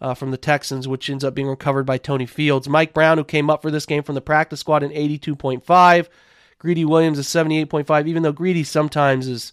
uh, 0.00 0.14
from 0.14 0.30
the 0.30 0.36
Texans, 0.36 0.88
which 0.88 1.10
ends 1.10 1.24
up 1.24 1.34
being 1.34 1.48
recovered 1.48 1.84
by 1.84 1.98
Tony 1.98 2.26
Fields. 2.26 2.68
Mike 2.68 2.94
Brown, 2.94 3.18
who 3.18 3.24
came 3.24 3.50
up 3.50 3.62
for 3.62 3.70
this 3.70 3.86
game 3.86 4.02
from 4.02 4.14
the 4.14 4.20
practice 4.20 4.60
squad, 4.60 4.82
an 4.82 4.90
82.5. 4.90 6.08
Greedy 6.58 6.84
Williams 6.84 7.18
is 7.18 7.26
78.5, 7.26 8.06
even 8.06 8.22
though 8.22 8.32
Greedy 8.32 8.64
sometimes 8.64 9.26
is 9.26 9.52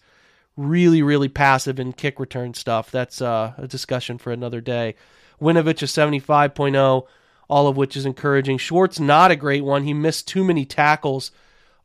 really, 0.55 1.01
really 1.01 1.29
passive 1.29 1.79
in 1.79 1.93
kick 1.93 2.19
return 2.19 2.53
stuff. 2.53 2.91
That's 2.91 3.21
uh, 3.21 3.53
a 3.57 3.67
discussion 3.67 4.17
for 4.17 4.31
another 4.31 4.61
day. 4.61 4.95
Winovich 5.41 5.83
is 5.83 5.91
75.0, 5.91 7.07
all 7.47 7.67
of 7.67 7.77
which 7.77 7.95
is 7.95 8.05
encouraging. 8.05 8.57
Schwartz, 8.57 8.99
not 8.99 9.31
a 9.31 9.35
great 9.35 9.63
one. 9.63 9.83
He 9.83 9.93
missed 9.93 10.27
too 10.27 10.43
many 10.43 10.65
tackles 10.65 11.31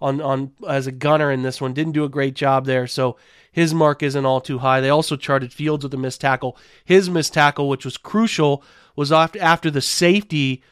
on, 0.00 0.20
on 0.20 0.52
as 0.66 0.87
a 0.87 0.92
gunner 0.92 1.31
in 1.31 1.42
this 1.42 1.61
one. 1.61 1.74
Didn't 1.74 1.92
do 1.92 2.05
a 2.05 2.09
great 2.09 2.35
job 2.35 2.64
there. 2.64 2.87
So 2.87 3.16
his 3.53 3.75
mark 3.75 4.03
isn't 4.03 4.25
all 4.25 4.41
too 4.41 4.59
high. 4.59 4.81
They 4.81 4.88
also 4.88 5.15
charted 5.15 5.53
Fields 5.53 5.85
with 5.85 5.93
a 5.93 5.99
missed 5.99 6.23
tackle. 6.23 6.57
His 6.85 7.11
missed 7.11 7.35
tackle, 7.35 7.69
which 7.69 7.85
was 7.85 7.99
crucial, 7.99 8.65
was 8.97 9.12
after 9.12 9.71
the 9.71 9.83
safety 9.83 10.62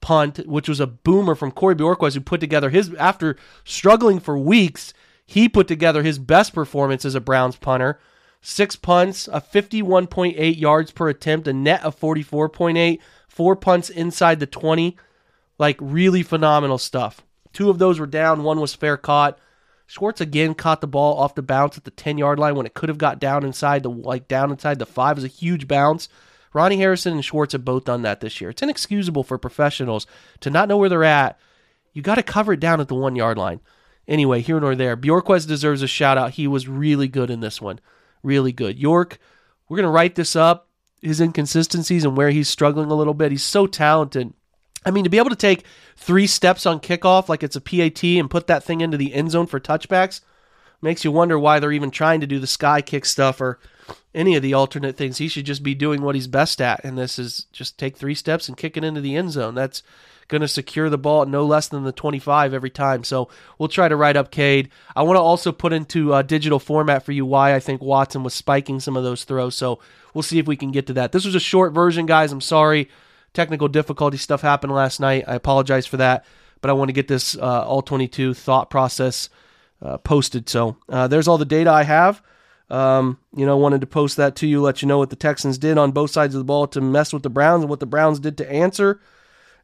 punt, 0.00 0.46
which 0.46 0.68
was 0.68 0.78
a 0.78 0.86
boomer 0.86 1.34
from 1.34 1.50
Corey 1.50 1.74
Bojorquez, 1.74 2.14
who 2.14 2.20
put 2.20 2.40
together 2.40 2.70
his 2.70 2.94
after 2.94 3.36
struggling 3.64 4.20
for 4.20 4.38
weeks. 4.38 4.94
He 5.26 5.48
put 5.48 5.66
together 5.66 6.04
his 6.04 6.20
best 6.20 6.54
performance 6.54 7.04
as 7.04 7.16
a 7.16 7.20
Browns 7.20 7.56
punter. 7.56 7.98
Six 8.40 8.76
punts, 8.76 9.26
a 9.28 9.40
51.8 9.40 10.58
yards 10.58 10.92
per 10.92 11.08
attempt, 11.08 11.48
a 11.48 11.52
net 11.52 11.82
of 11.82 11.98
44.8, 11.98 13.00
four 13.26 13.56
punts 13.56 13.90
inside 13.90 14.38
the 14.38 14.46
20. 14.46 14.96
Like 15.58 15.76
really 15.80 16.22
phenomenal 16.22 16.78
stuff. 16.78 17.22
Two 17.52 17.68
of 17.68 17.78
those 17.78 17.98
were 17.98 18.06
down, 18.06 18.44
one 18.44 18.60
was 18.60 18.76
fair 18.76 18.96
caught. 18.96 19.40
Schwartz 19.88 20.20
again 20.20 20.54
caught 20.54 20.82
the 20.82 20.86
ball 20.86 21.18
off 21.18 21.34
the 21.34 21.42
bounce 21.42 21.78
at 21.78 21.84
the 21.84 21.90
10 21.90 22.18
yard 22.18 22.38
line 22.38 22.54
when 22.54 22.66
it 22.66 22.74
could 22.74 22.90
have 22.90 22.98
got 22.98 23.18
down 23.18 23.42
inside 23.42 23.82
the 23.82 23.90
like 23.90 24.28
down 24.28 24.50
inside 24.50 24.78
the 24.78 24.86
five. 24.86 25.16
is 25.16 25.24
a 25.24 25.28
huge 25.28 25.66
bounce. 25.66 26.10
Ronnie 26.52 26.76
Harrison 26.76 27.14
and 27.14 27.24
Schwartz 27.24 27.52
have 27.52 27.64
both 27.64 27.86
done 27.86 28.02
that 28.02 28.20
this 28.20 28.38
year. 28.38 28.50
It's 28.50 28.62
inexcusable 28.62 29.24
for 29.24 29.38
professionals 29.38 30.06
to 30.40 30.50
not 30.50 30.68
know 30.68 30.76
where 30.76 30.90
they're 30.90 31.04
at. 31.04 31.38
You 31.94 32.02
got 32.02 32.16
to 32.16 32.22
cover 32.22 32.52
it 32.52 32.60
down 32.60 32.82
at 32.82 32.88
the 32.88 32.94
one 32.94 33.16
yard 33.16 33.38
line. 33.38 33.60
Anyway, 34.06 34.42
here 34.42 34.60
nor 34.60 34.74
there. 34.74 34.96
Bojorquez 34.96 35.48
deserves 35.48 35.82
a 35.82 35.88
shout 35.88 36.18
out. 36.18 36.32
He 36.32 36.46
was 36.46 36.68
really 36.68 37.08
good 37.08 37.30
in 37.30 37.40
this 37.40 37.60
one. 37.60 37.80
Really 38.22 38.52
good. 38.52 38.78
York, 38.78 39.18
we're 39.68 39.78
going 39.78 39.84
to 39.84 39.90
write 39.90 40.16
this 40.16 40.36
up, 40.36 40.68
his 41.00 41.20
inconsistencies 41.20 42.04
and 42.04 42.16
where 42.16 42.30
he's 42.30 42.48
struggling 42.48 42.90
a 42.90 42.94
little 42.94 43.14
bit. 43.14 43.32
He's 43.32 43.42
so 43.42 43.66
talented. 43.66 44.34
I 44.84 44.90
mean, 44.90 45.04
to 45.04 45.10
be 45.10 45.18
able 45.18 45.30
to 45.30 45.36
take 45.36 45.64
three 45.96 46.26
steps 46.26 46.66
on 46.66 46.80
kickoff 46.80 47.28
like 47.28 47.42
it's 47.42 47.56
a 47.56 47.60
PAT 47.60 48.02
and 48.04 48.30
put 48.30 48.46
that 48.46 48.64
thing 48.64 48.80
into 48.80 48.96
the 48.96 49.12
end 49.12 49.32
zone 49.32 49.46
for 49.46 49.60
touchbacks 49.60 50.20
makes 50.80 51.04
you 51.04 51.10
wonder 51.10 51.38
why 51.38 51.58
they're 51.58 51.72
even 51.72 51.90
trying 51.90 52.20
to 52.20 52.26
do 52.26 52.38
the 52.38 52.46
sky 52.46 52.80
kick 52.80 53.04
stuff 53.04 53.40
or 53.40 53.58
any 54.14 54.36
of 54.36 54.42
the 54.42 54.54
alternate 54.54 54.96
things. 54.96 55.18
He 55.18 55.28
should 55.28 55.46
just 55.46 55.62
be 55.62 55.74
doing 55.74 56.02
what 56.02 56.14
he's 56.14 56.26
best 56.26 56.60
at, 56.60 56.84
and 56.84 56.96
this 56.96 57.18
is 57.18 57.46
just 57.52 57.78
take 57.78 57.96
three 57.96 58.14
steps 58.14 58.48
and 58.48 58.56
kick 58.56 58.76
it 58.76 58.84
into 58.84 59.00
the 59.00 59.16
end 59.16 59.32
zone. 59.32 59.54
That's 59.54 59.82
going 60.28 60.40
to 60.42 60.48
secure 60.48 60.90
the 60.90 60.98
ball 60.98 61.24
no 61.24 61.44
less 61.44 61.68
than 61.68 61.84
the 61.84 61.92
25 61.92 62.52
every 62.52 62.70
time. 62.70 63.02
So 63.02 63.28
we'll 63.58 63.68
try 63.68 63.88
to 63.88 63.96
write 63.96 64.16
up 64.16 64.30
Cade. 64.30 64.68
I 64.94 65.02
want 65.02 65.16
to 65.16 65.22
also 65.22 65.52
put 65.52 65.72
into 65.72 66.14
a 66.14 66.22
digital 66.22 66.58
format 66.58 67.02
for 67.02 67.12
you 67.12 67.24
why 67.24 67.54
I 67.54 67.60
think 67.60 67.80
Watson 67.80 68.22
was 68.22 68.34
spiking 68.34 68.78
some 68.78 68.96
of 68.96 69.04
those 69.04 69.24
throws. 69.24 69.54
So 69.54 69.80
we'll 70.12 70.22
see 70.22 70.38
if 70.38 70.46
we 70.46 70.56
can 70.56 70.70
get 70.70 70.86
to 70.88 70.92
that. 70.94 71.12
This 71.12 71.24
was 71.24 71.34
a 71.34 71.40
short 71.40 71.72
version, 71.72 72.04
guys. 72.04 72.30
I'm 72.30 72.42
sorry. 72.42 72.90
Technical 73.38 73.68
difficulty 73.68 74.16
stuff 74.16 74.40
happened 74.40 74.74
last 74.74 74.98
night. 74.98 75.22
I 75.28 75.36
apologize 75.36 75.86
for 75.86 75.96
that, 75.98 76.24
but 76.60 76.70
I 76.70 76.72
want 76.72 76.88
to 76.88 76.92
get 76.92 77.06
this 77.06 77.36
uh, 77.36 77.64
all 77.64 77.82
22 77.82 78.34
thought 78.34 78.68
process 78.68 79.30
uh, 79.80 79.96
posted. 79.98 80.48
So 80.48 80.76
uh, 80.88 81.06
there's 81.06 81.28
all 81.28 81.38
the 81.38 81.44
data 81.44 81.70
I 81.70 81.84
have. 81.84 82.20
Um, 82.68 83.20
you 83.36 83.46
know, 83.46 83.56
wanted 83.56 83.80
to 83.82 83.86
post 83.86 84.16
that 84.16 84.34
to 84.34 84.48
you, 84.48 84.60
let 84.60 84.82
you 84.82 84.88
know 84.88 84.98
what 84.98 85.10
the 85.10 85.14
Texans 85.14 85.56
did 85.56 85.78
on 85.78 85.92
both 85.92 86.10
sides 86.10 86.34
of 86.34 86.40
the 86.40 86.44
ball 86.44 86.66
to 86.66 86.80
mess 86.80 87.12
with 87.12 87.22
the 87.22 87.30
Browns 87.30 87.62
and 87.62 87.70
what 87.70 87.78
the 87.78 87.86
Browns 87.86 88.18
did 88.18 88.36
to 88.38 88.52
answer 88.52 89.00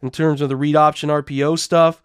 in 0.01 0.13
terms 0.13 0.41
of 0.41 0.49
the 0.49 0.55
read 0.55 0.77
option 0.77 1.11
RPO 1.11 1.59
stuff. 1.59 2.01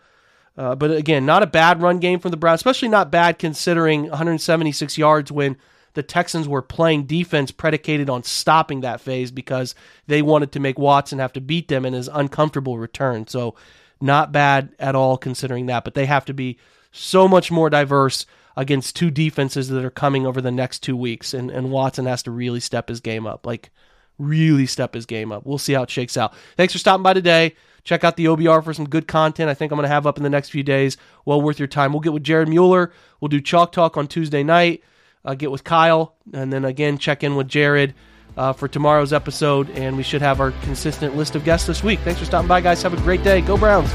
Uh, 0.58 0.74
but 0.74 0.90
again, 0.90 1.24
not 1.24 1.44
a 1.44 1.46
bad 1.48 1.84
run 1.84 2.00
game 2.00 2.18
from 2.18 2.32
the 2.32 2.38
Browns, 2.38 2.62
especially 2.62 2.88
not 2.88 3.12
bad 3.12 3.38
considering 3.38 4.10
176 4.10 4.98
yards 4.98 5.32
when 5.32 5.56
the 5.94 6.04
Texans 6.04 6.48
were 6.48 6.62
playing 6.62 7.06
defense 7.06 7.52
predicated 7.52 8.10
on 8.10 8.24
stopping 8.24 8.82
that 8.82 9.02
phase 9.02 9.32
because 9.32 9.76
they 10.08 10.22
wanted 10.22 10.52
to 10.54 10.60
make 10.60 10.80
Watson 10.80 11.20
have 11.20 11.34
to 11.34 11.42
beat 11.42 11.68
them 11.68 11.86
in 11.86 11.94
his 11.94 12.08
uncomfortable 12.08 12.78
return. 12.78 13.28
So, 13.28 13.56
not 14.02 14.32
bad 14.32 14.70
at 14.80 14.96
all 14.96 15.18
considering 15.18 15.66
that, 15.66 15.84
but 15.84 15.94
they 15.94 16.06
have 16.06 16.26
to 16.26 16.34
be 16.34 16.58
so 16.92 17.28
much 17.28 17.52
more 17.52 17.70
diverse 17.70 18.26
against 18.56 18.96
two 18.96 19.12
defenses 19.12 19.70
that 19.70 19.84
are 19.84 19.90
coming 19.90 20.26
over 20.26 20.42
the 20.42 20.52
next 20.52 20.80
two 20.80 20.96
weeks. 20.96 21.34
And, 21.34 21.52
and 21.52 21.72
Watson 21.72 22.06
has 22.06 22.24
to 22.24 22.32
really 22.32 22.60
step 22.60 22.90
his 22.90 23.02
game 23.02 23.28
up. 23.28 23.46
Like, 23.46 23.72
really 24.18 24.66
step 24.66 24.94
his 24.94 25.06
game 25.06 25.32
up. 25.32 25.46
We'll 25.46 25.58
see 25.58 25.74
how 25.74 25.84
it 25.84 25.90
shakes 25.90 26.18
out. 26.18 26.34
Thanks 26.58 26.74
for 26.74 26.80
stopping 26.80 27.04
by 27.04 27.14
today. 27.14 27.56
Check 27.84 28.04
out 28.04 28.18
the 28.18 28.26
OBR 28.26 28.64
for 28.64 28.74
some 28.74 28.88
good 28.88 29.08
content. 29.08 29.50
I 29.50 29.54
think 29.54 29.72
I'm 29.72 29.78
going 29.78 29.88
to 29.88 29.94
have 29.94 30.06
up 30.06 30.18
in 30.18 30.24
the 30.24 30.30
next 30.30 30.50
few 30.50 30.64
days. 30.64 30.98
Well 31.26 31.42
worth 31.42 31.60
your 31.60 31.68
time. 31.68 31.94
We'll 31.94 32.02
get 32.02 32.14
with 32.14 32.24
Jared 32.24 32.50
Mueller. 32.50 32.92
We'll 33.20 33.30
do 33.30 33.42
Chalk 33.42 33.72
Talk 33.72 33.98
on 33.98 34.08
Tuesday 34.08 34.44
night. 34.44 34.84
Uh, 35.26 35.34
get 35.34 35.52
with 35.52 35.64
Kyle. 35.64 36.16
And 36.34 36.52
then 36.52 36.66
again, 36.66 36.98
check 36.98 37.24
in 37.24 37.36
with 37.36 37.48
Jared 37.48 37.94
uh, 38.38 38.54
for 38.54 38.68
tomorrow's 38.68 39.14
episode. 39.14 39.70
And 39.72 39.98
we 39.98 40.04
should 40.04 40.22
have 40.22 40.40
our 40.40 40.52
consistent 40.62 41.16
list 41.16 41.36
of 41.36 41.44
guests 41.44 41.68
this 41.68 41.84
week. 41.84 42.00
Thanks 42.00 42.20
for 42.20 42.26
stopping 42.26 42.48
by, 42.48 42.62
guys. 42.62 42.82
Have 42.84 42.94
a 42.94 43.02
great 43.02 43.24
day. 43.24 43.42
Go 43.42 43.58
Browns. 43.58 43.92